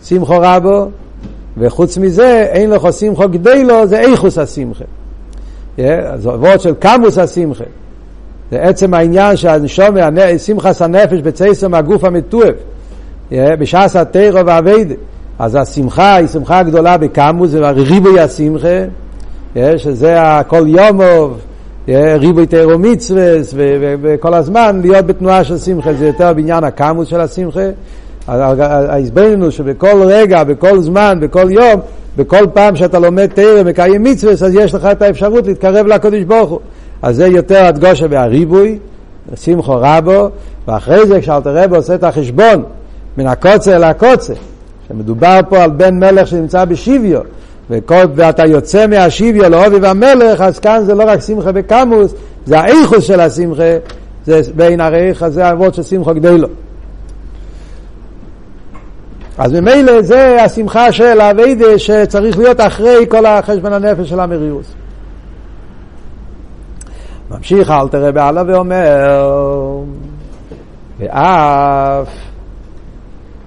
שמחו 0.05 0.35
רבו, 0.41 0.91
וחוץ 1.59 1.99
מזה 1.99 2.47
אין 2.51 2.71
לך 2.71 2.93
שמחו 2.93 3.29
גדלו, 3.29 3.87
זה 3.87 4.01
איכוס 4.01 4.39
השמחה. 4.39 4.85
Yeah, 5.79 5.81
אז 6.07 6.27
עבוד 6.27 6.61
של 6.61 6.75
קמוס 6.75 7.19
השמחה. 7.19 7.65
זה 8.53 8.63
עצם 8.63 8.95
העניין 8.95 9.37
שהנשום, 9.37 9.97
שמחס 10.39 10.83
הנפש 10.83 11.19
בצייסר 11.19 11.69
מהגוף 11.69 12.05
המתועב. 12.05 12.55
בש"ס 13.33 13.97
התרא 13.97 14.43
והאביידה. 14.47 14.95
אז 15.39 15.55
השמחה 15.55 16.15
היא 16.15 16.27
שמחה 16.27 16.63
גדולה 16.63 16.97
בקמוס, 16.97 17.51
זה 17.51 17.71
ריבוי 17.71 18.21
השמחה, 18.21 18.69
שזה 19.77 20.19
כל 20.49 20.65
יומוב, 20.67 21.39
ריבוי 22.19 22.47
תירו 22.47 22.79
מצווה, 22.79 23.33
וכל 24.03 24.35
הזמן 24.35 24.81
להיות 24.83 25.07
בתנועה 25.07 25.45
של 25.45 25.59
שמחה, 25.59 25.93
זה 25.93 26.07
יותר 26.07 26.33
בעניין 26.33 26.65
הקמוס 26.65 27.09
של 27.09 27.21
השמחה. 27.21 27.69
ההסברנו 28.29 29.51
שבכל 29.51 30.03
רגע, 30.07 30.45
בכל 30.45 30.81
זמן, 30.81 31.19
בכל 31.21 31.51
יום, 31.51 31.81
בכל 32.17 32.47
פעם 32.53 32.77
שאתה 32.77 32.99
לומד 32.99 33.27
תרא, 33.27 33.63
מקיים 33.63 34.03
מצווה, 34.03 34.33
אז 34.33 34.55
יש 34.55 34.75
לך 34.75 34.85
את 34.85 35.03
האפשרות 35.03 35.47
להתקרב 35.47 35.87
לקדוש 35.87 36.25
ברוך 36.25 36.51
הוא. 36.51 36.61
אז 37.03 37.17
זה 37.17 37.27
יותר 37.27 37.65
הדגושה 37.65 38.07
והריבוי, 38.11 38.79
שמחו 39.35 39.77
רבו, 39.81 40.29
ואחרי 40.69 41.07
זה 41.07 41.21
כשאלתר 41.21 41.57
רב 41.57 41.75
עושה 41.75 41.95
את 41.95 42.05
החשבון 42.05 42.65
מן 43.19 43.27
הקוצר 43.27 43.77
אל 43.77 43.85
הקוצר, 43.85 44.35
שמדובר 44.89 45.41
פה 45.49 45.63
על 45.63 45.71
בן 45.71 45.99
מלך 45.99 46.27
שנמצא 46.27 46.65
בשוויו, 46.65 47.21
וכל, 47.71 48.05
ואתה 48.15 48.47
יוצא 48.47 48.87
מהשוויו 48.87 49.51
לאובי 49.51 49.87
המלך, 49.87 50.41
אז 50.41 50.59
כאן 50.59 50.83
זה 50.85 50.95
לא 50.95 51.05
רק 51.07 51.21
שמחה 51.21 51.51
וקמוס, 51.55 52.15
זה 52.47 52.61
האיכוס 52.61 53.05
של 53.05 53.21
השמחה, 53.21 53.77
זה 54.27 54.41
בין 54.57 54.81
הריח 54.81 55.23
הזה 55.23 55.47
האבות 55.47 55.75
של 55.75 55.83
שמחה 55.83 56.13
גדלו. 56.13 56.49
אז 59.39 59.53
ממילא 59.53 60.03
זה 60.03 60.43
השמחה 60.43 60.93
של 60.93 61.21
האביידה 61.21 61.79
שצריך 61.79 62.39
להיות 62.39 62.61
אחרי 62.61 63.07
כל 63.09 63.27
החשבון 63.27 63.73
הנפש 63.73 64.09
של 64.09 64.21
המרירוס. 64.21 64.67
ממשיך 67.37 67.71
אל 67.71 67.89
תראה 67.89 68.13
בעלה 68.13 68.43
ואומר, 68.47 69.83
ואף 70.99 72.09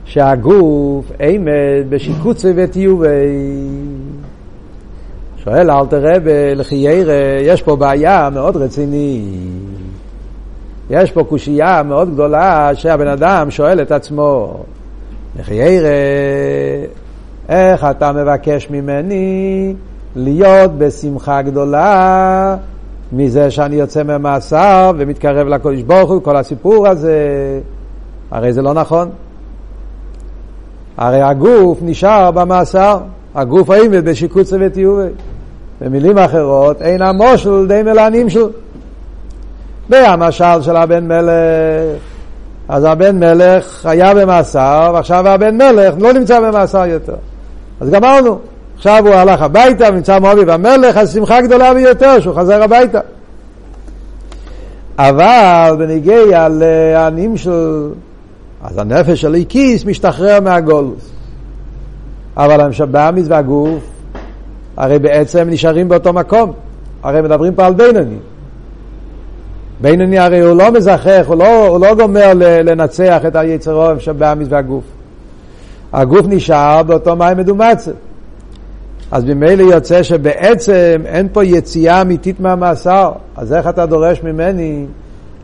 שהגוף 0.05 1.11
עמד 1.19 1.89
בשיקוצי 1.89 2.53
וטיובי. 2.55 3.07
שואל 5.43 5.71
אל 5.71 5.85
תראה 5.85 6.19
בלחיירה, 6.23 7.13
יש 7.41 7.61
פה 7.61 7.75
בעיה 7.75 8.29
מאוד 8.33 8.57
רצינית. 8.57 9.23
יש 10.89 11.11
פה 11.11 11.23
קושייה 11.23 11.83
מאוד 11.83 12.13
גדולה 12.13 12.69
שהבן 12.73 13.07
אדם 13.07 13.51
שואל 13.51 13.81
את 13.81 13.91
עצמו, 13.91 14.63
לחיירה, 15.39 15.89
איך 17.49 17.85
אתה 17.91 18.11
מבקש 18.11 18.69
ממני 18.69 19.73
להיות 20.15 20.71
בשמחה 20.77 21.41
גדולה 21.41 22.55
מזה 23.11 23.51
שאני 23.51 23.75
יוצא 23.75 24.03
ממאסר 24.03 24.91
ומתקרב 24.97 25.47
לקודש 25.47 25.81
ברוך 25.81 26.11
הוא, 26.11 26.23
כל 26.23 26.37
הסיפור 26.37 26.87
הזה, 26.87 27.19
הרי 28.31 28.53
זה 28.53 28.61
לא 28.61 28.73
נכון. 28.73 29.09
הרי 30.97 31.21
הגוף 31.21 31.79
נשאר 31.81 32.31
במאסר, 32.31 32.97
הגוף 33.35 33.69
העימד 33.69 34.05
בשיקוצה 34.09 34.57
וטיובי. 34.59 35.09
במילים 35.81 36.17
אחרות, 36.17 36.81
אין 36.81 37.01
המושל 37.01 37.67
די 37.67 37.81
מלענים 37.83 38.29
שלו. 38.29 38.49
והמשל 39.89 40.61
של 40.61 40.75
הבן 40.75 41.07
מלך, 41.07 42.01
אז 42.67 42.83
הבן 42.83 43.19
מלך 43.19 43.85
היה 43.85 44.13
במאסר, 44.13 44.91
ועכשיו 44.93 45.27
הבן 45.27 45.57
מלך 45.57 45.95
לא 45.99 46.13
נמצא 46.13 46.39
במאסר 46.39 46.85
יותר. 46.85 47.15
אז 47.81 47.89
גמרנו. 47.89 48.39
עכשיו 48.75 49.03
הוא 49.07 49.15
הלך 49.15 49.41
הביתה 49.41 49.87
ונמצא 49.89 50.19
מובי 50.19 50.45
במלך, 50.45 50.97
אז 50.97 51.13
שמחה 51.13 51.41
גדולה 51.41 51.73
ביותר 51.73 52.19
שהוא 52.19 52.35
חזר 52.35 52.63
הביתה. 52.63 52.99
אבל 54.97 55.75
בניגיע 55.79 56.47
לענים 56.49 57.37
של... 57.37 57.89
אז 58.63 58.77
הנפש 58.77 59.21
של 59.21 59.35
איקיס 59.35 59.85
משתחרר 59.85 60.39
מהגולוס. 60.39 61.09
אבל 62.37 62.61
המשבאמיס 62.61 63.25
והגוף, 63.29 63.83
הרי 64.77 64.99
בעצם 64.99 65.47
נשארים 65.49 65.89
באותו 65.89 66.13
מקום. 66.13 66.53
הרי 67.03 67.21
מדברים 67.21 67.55
פה 67.55 67.65
על 67.65 67.73
בינוני. 67.73 68.17
בינוני 69.81 70.19
הרי 70.19 70.39
הוא 70.39 70.57
לא 70.57 70.71
מזכח, 70.71 71.23
הוא 71.27 71.35
לא, 71.35 71.67
הוא 71.67 71.79
לא 71.79 71.95
גומר 71.95 72.33
לנצח 72.35 73.21
את 73.27 73.35
היצרו 73.35 73.85
המשבאמיס 73.85 74.47
והגוף. 74.51 74.83
הגוף 75.93 76.25
נשאר 76.29 76.83
באותו 76.83 77.15
מים 77.15 77.37
מדומצת. 77.37 77.93
אז 79.11 79.23
ממילא 79.23 79.63
יוצא 79.63 80.03
שבעצם 80.03 81.01
אין 81.05 81.27
פה 81.31 81.43
יציאה 81.45 82.01
אמיתית 82.01 82.39
מהמאסר. 82.39 83.11
אז 83.35 83.53
איך 83.53 83.67
אתה 83.67 83.85
דורש 83.85 84.23
ממני 84.23 84.85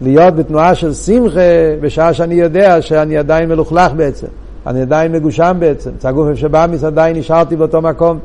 להיות 0.02 0.36
בתנועה 0.36 0.76
של 0.76 0.94
שמחה 0.94 1.40
בשעה 1.82 2.14
שאני 2.14 2.36
יודע 2.36 2.82
שאני 2.82 3.18
עדיין 3.18 3.50
מלוכלך 3.50 3.92
בעצם, 3.92 4.28
אני 4.68 4.82
עדיין 4.82 5.12
מגושם 5.12 5.58
בעצם, 5.60 5.90
צגוף 5.98 6.36
שבאמיס 6.36 6.84
עדיין 6.84 7.16
נשארתי 7.16 7.56
באותו 7.56 7.82
מקום. 7.82 8.20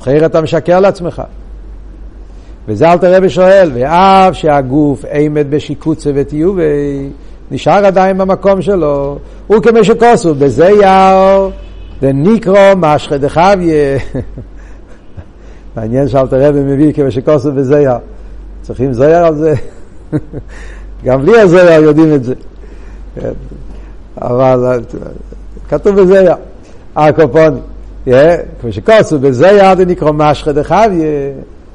אחרי 0.00 0.26
אתה 0.26 0.40
משקר 0.40 0.80
לעצמך. 0.80 1.22
וזה 2.68 2.92
אל 2.92 2.98
תראה 2.98 3.18
ושואל, 3.22 3.70
ואף 3.74 4.34
שהגוף 4.34 5.04
עמד 5.12 5.46
בשיקוצה 5.50 6.10
וטיובי, 6.14 7.08
נשאר 7.50 7.86
עדיין 7.86 8.18
במקום 8.18 8.62
שלו, 8.62 9.18
הוא 9.46 9.62
כמו 9.62 9.84
שכוסו, 9.84 10.34
בזה 10.34 10.70
יאו, 10.82 11.50
דניקרו 12.00 12.76
משכה 12.76 13.18
דחביה. 13.18 13.98
מעניין 15.76 16.08
שאלת 16.08 16.32
הרבי 16.32 16.60
מביא 16.60 16.92
כמו 16.92 17.10
שכוסו 17.10 17.52
בזייר. 17.52 17.92
צריכים 18.62 18.92
זייר 18.92 19.24
על 19.24 19.34
זה? 19.34 19.54
גם 21.04 21.22
בלי 21.22 21.40
הזייר 21.40 21.82
יודעים 21.82 22.14
את 22.14 22.24
זה. 22.24 22.34
אבל 24.22 24.80
כתוב 25.68 26.00
בזייר. 26.00 26.34
הקופונים. 26.96 27.60
כמו 28.60 28.72
שכוסו 28.72 29.18
בזייר 29.18 29.74
דניקרו 29.74 30.12
משכה 30.12 30.52
דחביה. 30.52 31.32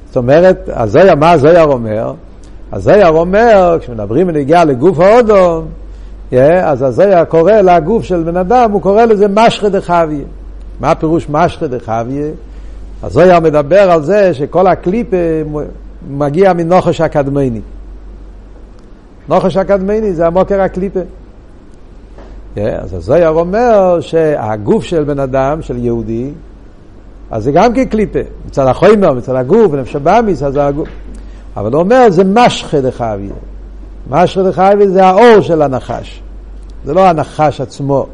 זאת 0.08 0.18
אומרת, 0.18 0.70
הזייר, 0.74 1.16
מה 1.16 1.32
הזייר 1.32 1.64
אומר? 1.64 2.14
הזייר 2.72 3.10
אומר, 3.10 3.78
כשמדברים 3.82 4.28
בנגיעה 4.28 4.66
לגוף 4.66 5.00
האודום, 5.00 5.66
אז 6.64 6.82
הזיה 6.82 7.26
קורא 7.26 7.52
לגוף 7.52 8.04
של 8.04 8.24
בן 8.24 8.38
אדם, 8.38 8.72
הוא 8.72 8.82
קורא 8.82 9.06
לזה 9.06 9.28
משחה 9.28 9.70
דחביה. 9.70 10.26
מה 10.80 10.92
הפירוש 10.92 11.30
משחה 11.30 11.68
דחביה? 11.68 12.28
הזויה 13.04 13.40
מדבר 13.40 13.92
על 13.92 14.04
זה 14.04 14.34
שכל 14.34 14.68
הקליפה 14.68 15.18
מגיע 16.10 16.54
מנוחש 16.54 17.02
הקדמני. 17.02 17.62
נוחש 19.30 19.58
הקדמני 19.58 20.14
זה 20.14 20.28
המוקר 20.28 20.62
הקליפה. 20.62 21.00
אז 22.56 22.94
הזויה 22.94 23.30
אומר 23.30 23.98
שהגוף 24.02 24.84
של 24.84 25.04
בן 25.04 25.20
אדם, 25.20 25.62
של 25.62 25.78
יהודי, 25.78 26.32
אז 27.32 27.44
זה 27.44 27.52
גם 27.52 27.74
כקליפה. 27.74 28.20
מצד 28.46 28.68
החומר, 28.68 29.14
מצד 29.14 29.36
הגוף, 29.36 29.74
נפש 29.74 29.96
הבאמיס, 29.96 30.44
אז 30.44 30.58
הגוף. 30.62 30.90
אבל 31.58 31.74
הוא 31.74 31.82
אומר, 31.82 32.10
זה 32.10 32.24
משחה 32.24 32.82
דחביה. 32.82 33.34
משחה 34.10 34.44
דחביה 34.44 34.88
זה 34.89 35.06
האור 35.06 35.41
של 35.41 35.62
הנחש. 35.62 36.22
זה 36.86 36.94
לא 36.94 37.08
הנחש 37.08 37.62
עצמו, 37.62 38.06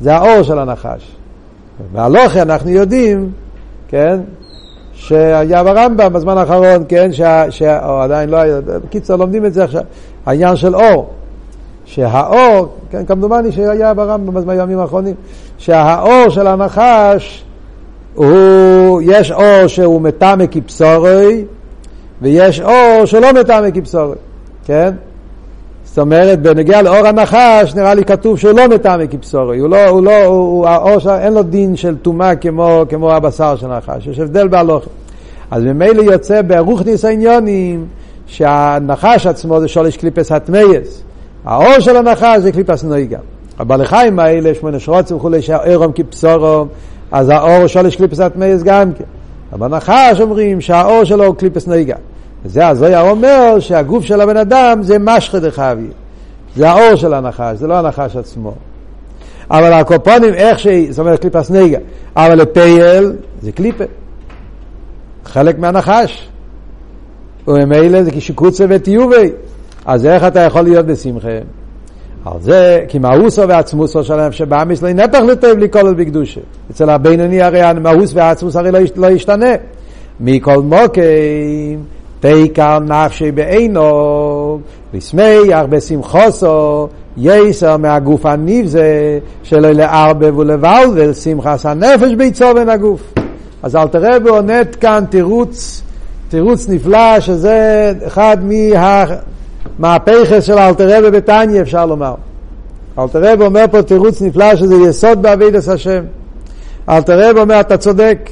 זה 0.00 0.14
האור 0.14 0.42
של 0.42 0.58
הנחש. 0.58 1.16
והלוכי 1.92 2.42
אנחנו 2.42 2.70
יודעים, 2.70 3.30
כן, 3.88 4.20
שהיה 4.92 5.64
ברמב"ם 5.64 6.12
בזמן 6.12 6.38
האחרון, 6.38 6.84
כן, 6.88 7.12
שה, 7.12 7.50
שה, 7.50 7.88
או 7.88 8.00
עדיין 8.00 8.28
לא 8.28 8.36
היה, 8.36 8.60
בקיצור 8.60 9.16
לומדים 9.16 9.46
את 9.46 9.54
זה 9.54 9.64
עכשיו, 9.64 9.82
העניין 10.26 10.56
של 10.56 10.74
אור, 10.74 11.10
שהאור, 11.84 12.68
כן, 12.90 13.06
כמדומני 13.06 13.52
שהיה 13.52 13.94
ברמב"ם 13.94 14.34
בזמן 14.34 14.58
הימים 14.58 14.78
האחרונים, 14.78 15.14
שהאור 15.58 16.28
של 16.28 16.46
הנחש, 16.46 17.44
הוא, 18.14 19.02
יש 19.04 19.32
אור 19.32 19.66
שהוא 19.66 20.00
מטעמי 20.00 20.46
כבשורי, 20.50 21.44
ויש 22.22 22.60
אור 22.60 23.04
שלא 23.04 23.32
מטעמי 23.32 23.72
כבשורי, 23.72 24.16
כן? 24.64 24.94
זאת 25.92 25.98
אומרת, 25.98 26.42
בנוגע 26.42 26.82
לעור 26.82 27.06
הנחש, 27.06 27.74
נראה 27.74 27.94
לי 27.94 28.04
כתוב 28.04 28.38
שהוא 28.38 28.52
לא 28.52 28.68
מטמא 28.68 29.08
כבשרו, 29.08 29.58
הוא 29.58 29.68
לא, 29.68 29.88
הוא 29.88 30.02
לא, 30.02 30.24
הוא, 30.24 30.66
העור 30.66 31.16
אין 31.18 31.32
לו 31.32 31.42
דין 31.42 31.76
של 31.76 31.96
טומאה 31.96 32.36
כמו, 32.36 32.82
כמו 32.88 33.12
הבשר 33.12 33.56
של 33.56 33.72
הנחש, 33.72 34.06
יש 34.06 34.18
הבדל 34.18 34.48
בהלכה. 34.48 34.90
אז 35.50 35.62
ממילא 35.62 36.02
יוצא 36.02 36.42
ברוחניות 36.42 37.04
העניינים, 37.04 37.86
שהנחש 38.26 39.26
עצמו 39.26 39.60
זה 39.60 39.68
שלוש 39.68 39.96
קליפות 39.96 40.32
הטמאות, 40.32 41.02
העור 41.44 41.80
של 41.80 41.96
הנחש 41.96 42.38
זה 42.38 42.52
קליפת 42.52 42.84
נוגה. 42.84 43.18
הבעלי 43.58 43.86
חיים 43.86 44.18
האלה, 44.18 44.54
שמונה 44.54 44.78
שרצים 44.78 45.16
וכולי, 45.16 45.42
שעורם 45.42 45.92
כבשרם, 45.92 46.68
אז 47.10 47.28
העור 47.28 47.66
שלוש 47.66 47.96
קליפות 47.96 48.20
הטמאות 48.20 48.62
גם 48.62 48.92
כן. 48.92 49.04
אבל 49.52 49.74
הנחש 49.74 50.20
אומרים 50.20 50.60
שהעור 50.60 51.04
שלו 51.04 51.24
הוא 51.24 51.34
קליפת 51.34 51.66
נוגה. 51.66 51.96
וזה 52.44 52.68
הזויה 52.68 53.00
אומר 53.00 53.56
שהגוף 53.58 54.04
של 54.04 54.20
הבן 54.20 54.36
אדם 54.36 54.82
זה 54.82 54.98
משחה 54.98 55.38
דחבי. 55.38 55.86
זה 56.56 56.70
האור 56.70 56.96
של 56.96 57.14
הנחש, 57.14 57.56
זה 57.56 57.66
לא 57.66 57.74
הנחש 57.74 58.16
עצמו. 58.16 58.54
אבל 59.50 59.72
הקופונים, 59.72 60.34
איך 60.34 60.58
שהיא, 60.58 60.92
זאת 60.92 60.98
אומרת 60.98 61.20
קליפס 61.20 61.50
נגע, 61.50 61.78
אבל 62.16 62.34
לפייל 62.34 63.12
זה 63.42 63.52
קליפה. 63.52 63.84
חלק 65.24 65.58
מהנחש. 65.58 66.28
וממילא 67.48 68.02
זה 68.02 68.10
כשקוצה 68.10 68.64
וטיובי. 68.68 69.32
אז 69.86 70.06
איך 70.06 70.24
אתה 70.24 70.40
יכול 70.40 70.62
להיות 70.62 70.86
בשמחה? 70.86 71.38
על 72.24 72.40
זה, 72.40 72.84
כי 72.88 72.98
מאוסו 72.98 73.48
ועצמוסו 73.48 74.04
של 74.04 74.20
הנפש 74.20 74.38
שבאמיס 74.38 74.82
לא 74.82 74.92
נפח 74.92 75.18
לטוב 75.18 75.58
לי 75.58 75.70
כל 75.70 75.94
בקדושה. 75.94 76.40
אצל 76.70 76.90
הבינוני 76.90 77.42
הרי 77.42 77.62
המאוס 77.62 78.14
והעצמוס 78.14 78.56
הרי 78.56 78.72
לא, 78.72 78.78
לא 78.96 79.06
ישתנה. 79.06 79.50
מכל 80.20 80.62
מוקים, 80.62 81.84
תיקר 82.22 82.78
נפשי 82.78 83.30
בעינו, 83.32 84.60
לשמח 84.94 85.64
בשמחוסו, 85.68 86.88
יסר 87.16 87.76
מהגוף 87.76 88.26
הנבזה, 88.26 89.18
שלא 89.42 89.70
לערבב 89.70 90.38
ולבלבל 90.38 91.14
שמחס 91.14 91.66
הנפש 91.66 92.14
ביצו 92.14 92.54
בין 92.54 92.68
הגוף. 92.68 93.00
אז 93.62 93.76
אל 93.76 93.88
תראה 93.88 94.18
בעונת 94.18 94.76
כאן 94.76 95.04
תירוץ, 95.10 95.82
תירוץ 96.28 96.68
נפלא, 96.68 97.20
שזה 97.20 97.92
אחד 98.06 98.36
מה... 98.42 99.04
מהפכס 99.78 100.44
של 100.44 100.58
אלתרבה 100.58 101.10
בתניא 101.10 101.62
אפשר 101.62 101.86
לומר. 101.86 102.14
אלתרבה 102.98 103.44
אומר 103.44 103.64
פה 103.70 103.82
תירוץ 103.82 104.22
נפלא 104.22 104.56
שזה 104.56 104.74
יסוד 104.74 105.22
בעבידת 105.22 105.68
השם. 105.68 106.04
אלתרבה 106.88 107.40
אומר 107.40 107.60
אתה 107.60 107.76
צודק. 107.76 108.30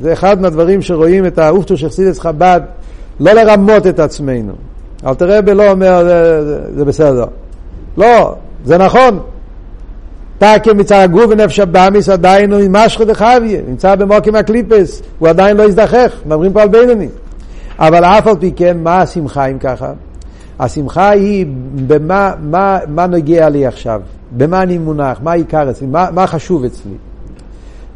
זה 0.00 0.12
אחד 0.12 0.40
מהדברים 0.40 0.82
שרואים 0.82 1.26
את 1.26 1.38
האופטו 1.38 1.76
של 1.76 1.88
חסידס 1.88 2.20
חב"ד, 2.20 2.60
לא 3.20 3.32
לרמות 3.32 3.86
את 3.86 4.00
עצמנו. 4.00 4.52
אלתרבה 5.06 5.54
לא 5.54 5.70
אומר 5.70 6.04
זה, 6.04 6.44
זה, 6.44 6.60
זה 6.76 6.84
בסדר. 6.84 7.24
לא, 7.96 8.34
זה 8.64 8.78
נכון. 8.78 9.20
תקי 10.38 10.72
מצד 10.72 11.00
הגוף 11.00 11.24
ונפש 11.28 11.60
הבאמיס 11.60 12.08
עדיין 12.08 12.52
הוא 12.52 12.60
משכו 12.70 13.04
דחביה, 13.04 13.60
נמצא 13.68 13.94
במוקים 13.94 14.34
הקליפס, 14.34 15.02
הוא 15.18 15.28
עדיין 15.28 15.56
לא 15.56 15.62
הזדחך, 15.62 16.12
מדברים 16.26 16.52
פה 16.52 16.62
על 16.62 16.68
בינוני. 16.68 17.08
אבל 17.78 18.04
אף 18.04 18.26
על 18.26 18.36
פי 18.40 18.52
כן, 18.56 18.76
מה 18.82 19.00
השמחה 19.00 19.46
אם 19.46 19.58
ככה? 19.58 19.92
השמחה 20.58 21.10
היא 21.10 21.46
במה 21.86 22.32
מה, 22.42 22.78
מה 22.88 23.06
נוגע 23.06 23.48
לי 23.48 23.66
עכשיו, 23.66 24.00
במה 24.36 24.62
אני 24.62 24.78
מונח, 24.78 25.18
מה 25.22 25.32
העיקר 25.32 25.70
אצלי, 25.70 25.86
מה, 25.86 26.08
מה 26.12 26.26
חשוב 26.26 26.64
אצלי. 26.64 26.94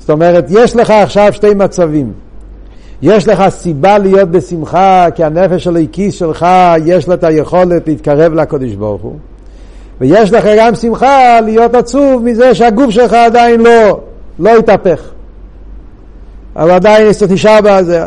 זאת 0.03 0.11
אומרת, 0.11 0.47
יש 0.49 0.77
לך 0.77 0.91
עכשיו 0.91 1.33
שתי 1.33 1.55
מצבים. 1.55 2.12
יש 3.03 3.29
לך 3.29 3.43
סיבה 3.49 3.99
להיות 3.99 4.31
בשמחה, 4.31 5.07
כי 5.15 5.25
הנפש 5.25 5.67
הלויקיס 5.67 6.15
שלך, 6.15 6.47
יש 6.85 7.09
לה 7.09 7.15
את 7.15 7.25
היכולת 7.25 7.88
להתקרב 7.88 8.35
לקדוש 8.35 8.75
ברוך 8.75 9.03
הוא. 9.03 9.17
ויש 10.01 10.33
לך 10.33 10.49
גם 10.59 10.75
שמחה 10.75 11.41
להיות 11.41 11.75
עצוב 11.75 12.25
מזה 12.25 12.55
שהגוף 12.55 12.91
שלך 12.91 13.12
עדיין 13.12 13.61
לא, 13.61 14.01
לא 14.38 14.59
התהפך. 14.59 15.01
אבל 16.57 16.71
עדיין 16.71 17.09
נשאר 17.31 17.59
בזה. 17.65 18.07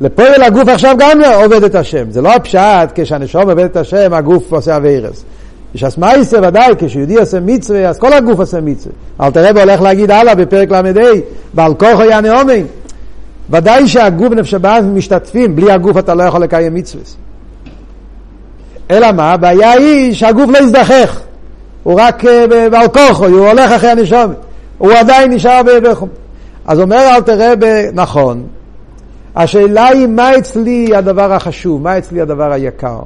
לפועל 0.00 0.42
הגוף 0.42 0.68
עכשיו 0.68 0.96
גם 0.98 1.20
עובד 1.42 1.64
את 1.64 1.74
השם. 1.74 2.10
זה 2.10 2.22
לא 2.22 2.34
הפשט, 2.34 2.90
כשהנשום 2.94 3.50
עובד 3.50 3.64
את 3.64 3.76
השם, 3.76 4.14
הגוף 4.14 4.52
עושה 4.52 4.76
אביירס. 4.76 5.24
יש 5.74 5.84
אסמאיסה 5.84 6.38
ודאי, 6.42 6.74
כשיהודי 6.78 7.16
עושה 7.16 7.40
מצווה, 7.40 7.88
אז 7.88 7.98
כל 7.98 8.12
הגוף 8.12 8.38
עושה 8.38 8.60
מצווה. 8.60 8.94
אל 9.20 9.30
תראה 9.30 9.50
והולך 9.54 9.80
להגיד 9.80 10.10
הלאה 10.10 10.34
בפרק 10.34 10.70
ל"ה, 10.70 10.80
בעל 11.54 11.74
כוחו 11.74 12.02
יענה 12.02 12.40
אומן. 12.40 12.64
ודאי 13.50 13.88
שהגוף 13.88 14.28
ונפש 14.30 14.54
הבאס 14.54 14.84
משתתפים, 14.84 15.56
בלי 15.56 15.72
הגוף 15.72 15.98
אתה 15.98 16.14
לא 16.14 16.22
יכול 16.22 16.40
לקיים 16.40 16.74
מצווה. 16.74 17.04
אלא 18.90 19.12
מה? 19.12 19.32
הבעיה 19.32 19.70
היא 19.70 20.14
שהגוף 20.14 20.50
לא 20.50 20.58
יזדחך. 20.58 21.20
הוא 21.82 22.00
רק 22.00 22.24
אה, 22.24 22.68
בעל 22.70 22.88
כוחו, 22.88 23.26
הוא 23.26 23.48
הולך 23.48 23.72
אחרי 23.72 23.90
הנשום. 23.90 24.32
הוא 24.78 24.92
עדיין 24.92 25.32
נשאר 25.32 25.60
בחום. 25.82 26.08
אז 26.66 26.80
אומר 26.80 26.96
אל 27.16 27.20
תראה, 27.20 27.54
נכון, 27.92 28.42
השאלה 29.36 29.88
היא 29.88 30.06
מה 30.06 30.38
אצלי 30.38 30.96
הדבר 30.96 31.32
החשוב, 31.32 31.82
מה 31.82 31.98
אצלי 31.98 32.20
הדבר 32.20 32.52
היקר. 32.52 32.98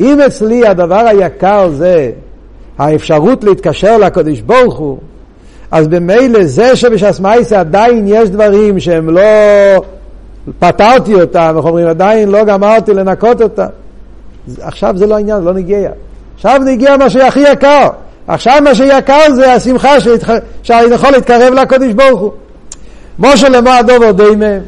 אם 0.00 0.20
אצלי 0.20 0.66
הדבר 0.66 1.06
היקר 1.06 1.68
זה 1.68 2.10
האפשרות 2.78 3.44
להתקשר 3.44 3.98
לקדוש 3.98 4.40
ברוך 4.40 4.78
הוא, 4.78 4.98
אז 5.70 5.88
במילא 5.88 6.44
זה 6.44 6.76
שבש"ס 6.76 7.20
מייסה 7.20 7.60
עדיין 7.60 8.04
יש 8.06 8.30
דברים 8.30 8.80
שהם 8.80 9.10
לא 9.10 9.20
פתרתי 10.58 11.14
אותם, 11.14 11.54
איך 11.56 11.64
אומרים, 11.64 11.86
עדיין 11.86 12.28
לא 12.28 12.44
גמרתי 12.44 12.94
לנקות 12.94 13.42
אותם. 13.42 13.66
עכשיו 14.60 14.96
זה 14.96 15.06
לא 15.06 15.14
העניין, 15.14 15.42
לא 15.42 15.52
נגיע. 15.52 15.90
עכשיו 16.34 16.60
נגיע 16.64 16.96
מה 16.96 17.10
שהכי 17.10 17.40
יקר. 17.40 17.88
עכשיו 18.26 18.58
מה 18.64 18.74
שיקר 18.74 19.34
זה 19.34 19.52
השמחה 19.52 20.00
שאני 20.62 20.94
יכול 20.94 21.10
להתקרב 21.10 21.54
לקדוש 21.54 21.92
ברוך 21.92 22.20
הוא. 22.20 22.30
מושל 23.18 23.56
למה 23.56 23.78
הדובר 23.78 24.12
דיימה. 24.12 24.58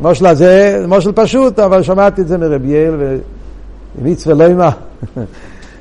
מושל 0.00 0.26
הזה, 0.26 0.84
מושל 0.88 1.12
פשוט, 1.12 1.58
אבל 1.58 1.82
שמעתי 1.82 2.20
את 2.20 2.28
זה 2.28 2.38
מרבי 2.38 2.68
יעל 2.68 3.18
ומצווה 3.98 4.34
לא 4.34 4.44
אימה. 4.44 4.70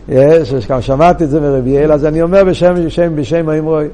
גם 0.70 0.82
שמעתי 0.82 1.24
את 1.24 1.30
זה 1.30 1.40
מרבי 1.40 1.70
יעל, 1.70 1.92
אז 1.92 2.06
אני 2.06 2.22
אומר 2.22 2.44
בשם, 2.44 2.86
בשם, 2.86 3.16
בשם 3.16 3.50
האמרוי, 3.50 3.88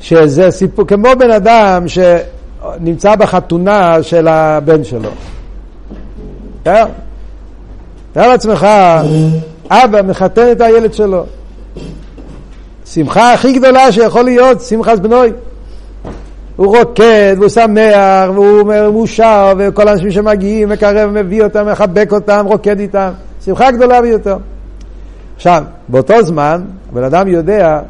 שזה 0.00 0.50
סיפור, 0.50 0.86
כמו 0.86 1.08
בן 1.18 1.30
אדם 1.30 1.84
שנמצא 1.88 3.16
בחתונה 3.16 4.02
של 4.02 4.28
הבן 4.28 4.84
שלו. 4.84 5.10
תאר, 6.62 6.86
תאר 8.12 8.28
לעצמך, 8.28 8.66
אבא 9.70 10.02
מחתן 10.02 10.52
את 10.52 10.60
הילד 10.60 10.94
שלו. 10.94 11.24
שמחה 12.86 13.32
הכי 13.32 13.52
גדולה 13.52 13.92
שיכול 13.92 14.24
להיות, 14.24 14.60
שמחת 14.60 14.98
בנוי. 14.98 15.32
הוא 16.56 16.76
רוקד, 16.76 17.36
והוא 17.38 17.48
שמח, 17.48 18.30
והוא 18.34 18.62
מאושר, 18.62 19.52
וכל 19.58 19.88
האנשים 19.88 20.10
שמגיעים, 20.10 20.68
מקרב, 20.68 21.10
מביא 21.10 21.44
אותם, 21.44 21.66
מחבק 21.66 22.12
אותם, 22.12 22.44
רוקד 22.48 22.80
איתם. 22.80 23.10
שמחה 23.44 23.70
גדולה 23.70 24.02
ביותר. 24.02 24.36
עכשיו, 25.36 25.62
באותו 25.88 26.22
זמן, 26.22 26.62
הבן 26.92 27.04
אדם 27.04 27.28
יודע 27.28 27.80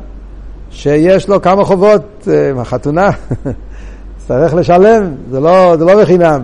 שיש 0.71 1.29
לו 1.29 1.43
כמה 1.43 1.65
חובות 1.65 2.29
אה, 2.29 2.53
יצטרך 4.19 4.55
לשלם, 4.55 5.15
זה 5.31 5.41
לא, 5.41 5.77
זה 5.79 5.85
לא 5.85 6.03
בחינם. 6.03 6.43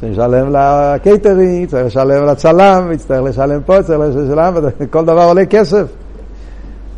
צריך 0.00 0.12
לשלם 0.12 0.56
לקייטרינג, 0.56 1.68
צריך 1.68 1.86
לשלם 1.86 2.26
לצלם, 2.26 2.92
יצטרך 2.92 3.22
לשלם 3.22 3.60
פה, 3.66 3.82
צריך 3.82 3.98
לשלם, 4.00 4.54
כל 4.90 5.04
דבר 5.04 5.22
עולה 5.22 5.46
כסף. 5.46 5.86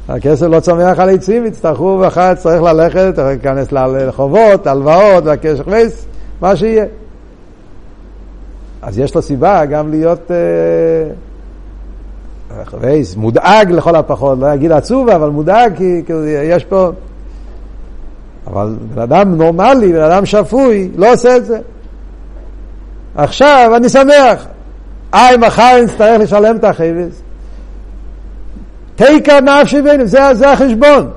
הכסף 0.08 0.46
לא 0.46 0.60
צומח 0.60 0.98
על 0.98 1.10
עצים, 1.10 1.46
יצטרכו 1.46 1.98
ואחר 2.00 2.34
צריך 2.34 2.62
ללכת, 2.62 3.18
להיכנס 3.18 3.72
לחובות, 3.72 4.66
הלוואות, 4.66 5.24
והקשר 5.24 5.62
וייס, 5.66 6.06
מה 6.40 6.56
שיהיה. 6.56 6.84
אז 8.82 8.98
יש 8.98 9.14
לו 9.14 9.22
סיבה 9.22 9.64
גם 9.64 9.90
להיות 9.90 10.30
וייס, 12.80 13.14
אה, 13.14 13.20
מודאג 13.20 13.72
לכל 13.72 13.96
הפחות, 13.96 14.38
לא 14.38 14.54
אגיד 14.54 14.72
עצוב, 14.72 15.08
אבל 15.08 15.30
מודאג, 15.30 15.76
כי, 15.76 16.02
כי 16.06 16.12
יש 16.26 16.64
פה... 16.64 16.90
אבל 18.46 18.76
בן 18.94 19.02
אדם 19.02 19.34
נורמלי, 19.34 19.92
בן 19.92 20.02
אדם 20.02 20.26
שפוי, 20.26 20.90
לא 20.96 21.12
עושה 21.12 21.36
את 21.36 21.44
זה. 21.44 21.58
עכשיו 23.14 23.72
אני 23.76 23.88
שמח. 23.88 24.46
איי, 25.12 25.36
מחר 25.36 25.82
נצטרך 25.84 26.20
לשלם 26.20 26.56
את 26.56 26.64
החייבס. 26.64 27.22
תיקה 29.06 29.40
נפשי 29.40 29.82
ביניהם, 29.82 30.06
זה, 30.06 30.34
זה 30.34 30.50
החשבון. 30.50 31.10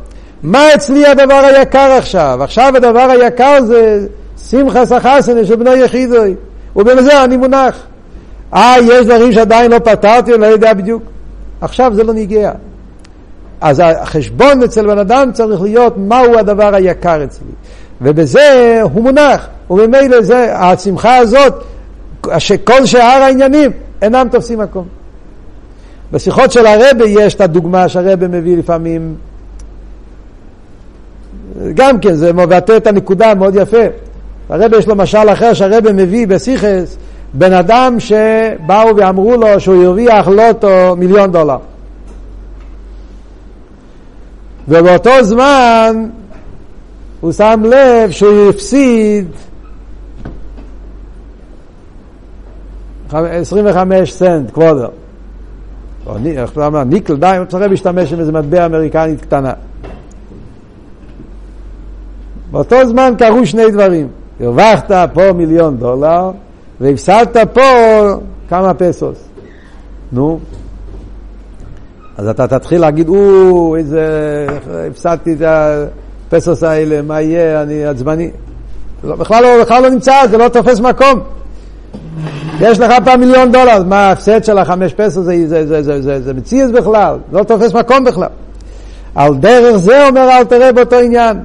מה 0.43 0.73
אצלי 0.75 1.05
הדבר 1.05 1.33
היקר 1.33 1.91
עכשיו? 1.97 2.37
עכשיו 2.43 2.73
הדבר 2.75 3.09
היקר 3.09 3.57
זה 3.65 4.05
שמחה 4.49 4.85
סחסנה 4.85 5.45
של 5.45 5.55
בני 5.55 5.75
יחידוי, 5.75 6.35
ובזה 6.75 7.23
אני 7.23 7.37
מונח. 7.37 7.79
אה, 8.53 8.75
יש 8.83 9.05
דברים 9.05 9.31
שעדיין 9.31 9.71
לא 9.71 9.79
פתרתי, 9.79 10.33
אני 10.33 10.41
לא 10.41 10.45
יודע 10.45 10.73
בדיוק. 10.73 11.03
עכשיו 11.61 11.91
זה 11.95 12.03
לא 12.03 12.13
נגיע. 12.13 12.51
אז 13.61 13.81
החשבון 13.85 14.63
אצל 14.63 14.87
בן 14.87 14.97
אדם 14.97 15.31
צריך 15.31 15.61
להיות 15.61 15.97
מהו 15.97 16.37
הדבר 16.37 16.75
היקר 16.75 17.23
אצלי. 17.23 17.51
ובזה 18.01 18.79
הוא 18.83 19.03
מונח, 19.03 19.47
וממילא 19.69 20.21
זה, 20.21 20.57
השמחה 20.57 21.17
הזאת, 21.17 21.53
שכל 22.37 22.85
שאר 22.85 23.21
העניינים 23.23 23.71
אינם 24.01 24.27
תופסים 24.31 24.59
מקום. 24.59 25.02
בשיחות 26.13 26.51
של 26.51 26.65
הרבה 26.65 27.05
יש 27.05 27.35
את 27.35 27.41
הדוגמה 27.41 27.89
שהרבה 27.89 28.27
מביא 28.27 28.57
לפעמים, 28.57 29.15
גם 31.73 31.99
כן, 31.99 32.13
זה 32.13 32.33
מבטא 32.33 32.77
את 32.77 32.87
הנקודה 32.87 33.35
מאוד 33.35 33.55
יפה. 33.55 33.83
הרבה 34.49 34.77
יש 34.77 34.87
לו 34.87 34.95
משל 34.95 35.29
אחר 35.33 35.53
שהרבה 35.53 35.93
מביא 35.93 36.27
בסיכס, 36.27 36.97
בן 37.33 37.53
אדם 37.53 37.99
שבאו 37.99 38.95
ואמרו 38.97 39.37
לו 39.37 39.59
שהוא 39.59 39.83
ירוויח 39.83 40.27
לוטו 40.27 40.95
מיליון 40.97 41.31
דולר. 41.31 41.57
ובאותו 44.67 45.23
זמן 45.23 46.09
הוא 47.21 47.31
שם 47.31 47.63
לב 47.65 48.11
שהוא 48.11 48.49
הפסיד 48.49 49.27
25 53.11 54.13
סנט 54.13 54.51
קוודו. 54.51 55.02
או 56.05 56.15
איך 56.25 56.51
אתה 56.51 56.65
אומר, 56.65 56.83
ניקל, 56.83 57.15
די, 57.15 57.35
הוא 57.37 57.45
צריך 57.45 57.69
להשתמש 57.69 58.13
עם 58.13 58.19
איזה 58.19 58.31
מטבע 58.31 58.65
אמריקנית 58.65 59.21
קטנה. 59.21 59.53
באותו 62.51 62.87
זמן 62.87 63.13
קרו 63.17 63.45
שני 63.45 63.71
דברים. 63.71 64.07
הרווחת 64.39 64.91
פה 65.13 65.33
מיליון 65.33 65.77
דולר, 65.77 66.31
והפסדת 66.81 67.37
פה 67.53 67.61
כמה 68.49 68.73
פסוס. 68.73 69.17
נו. 70.11 70.39
אז 72.17 72.27
אתה 72.27 72.47
תתחיל 72.47 72.81
להגיד, 72.81 73.07
או, 73.07 73.75
איזה, 73.75 74.47
הפסדתי 74.91 75.33
את 75.33 75.41
הפסוס 76.27 76.63
האלה, 76.63 77.01
מה 77.01 77.21
יהיה, 77.21 77.61
אני 77.61 77.85
עצבני. 77.85 78.31
לא, 79.03 79.15
בכלל, 79.15 79.43
לא, 79.43 79.63
בכלל 79.63 79.83
לא 79.83 79.89
נמצא, 79.89 80.27
זה 80.29 80.37
לא 80.37 80.49
תופס 80.49 80.79
מקום. 80.79 81.19
יש 82.61 82.79
לך 82.79 82.93
פעם 83.05 83.19
מיליון 83.19 83.51
דולר, 83.51 83.83
מה 83.83 84.09
ההפסד 84.09 84.43
של 84.43 84.57
החמש 84.57 84.93
פסו 84.93 85.23
זה, 85.23 85.47
זה, 85.47 85.67
זה, 85.67 85.83
זה, 85.83 86.01
זה, 86.01 86.21
זה 86.21 86.33
מציאס 86.33 86.71
בכלל, 86.71 87.17
לא 87.31 87.43
תופס 87.43 87.73
מקום 87.73 88.03
בכלל. 88.03 88.27
על 89.15 89.35
דרך 89.35 89.77
זה 89.77 90.07
אומר 90.07 90.29
אל 90.31 90.43
תראה 90.43 90.71
באותו 90.71 90.95
עניין. 90.95 91.37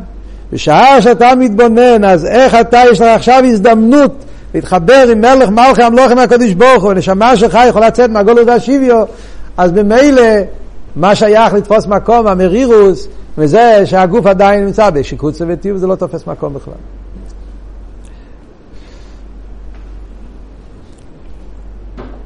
בשעה 0.53 1.03
שאתה 1.03 1.35
מתבונן, 1.38 2.05
אז 2.05 2.27
איך 2.27 2.55
אתה, 2.55 2.83
יש 2.90 3.01
לך 3.01 3.07
עכשיו 3.07 3.42
הזדמנות 3.44 4.25
להתחבר 4.55 5.09
עם 5.12 5.21
מלך 5.21 5.49
מלכי 5.49 5.83
המלוכים 5.83 6.18
הקדוש 6.18 6.55
ברוך 6.55 6.83
הוא, 6.83 6.90
ונשמה 6.90 7.37
שלך 7.37 7.59
יכולה 7.68 7.87
לצאת 7.87 8.11
מהגולות 8.11 8.47
והשיביו, 8.47 9.05
אז 9.57 9.73
במילא 9.73 10.23
מה 10.97 11.14
שייך 11.14 11.55
לתפוס 11.55 11.87
מקום, 11.87 12.27
המרירוס, 12.27 13.09
וזה 13.38 13.83
שהגוף 13.85 14.27
עדיין 14.27 14.64
נמצא 14.64 14.90
בשיקוץ 14.90 15.42
וטיוב, 15.49 15.79
זה 15.79 15.87
לא 15.87 15.94
תופס 15.94 16.27
מקום 16.27 16.55
בכלל. 16.55 16.75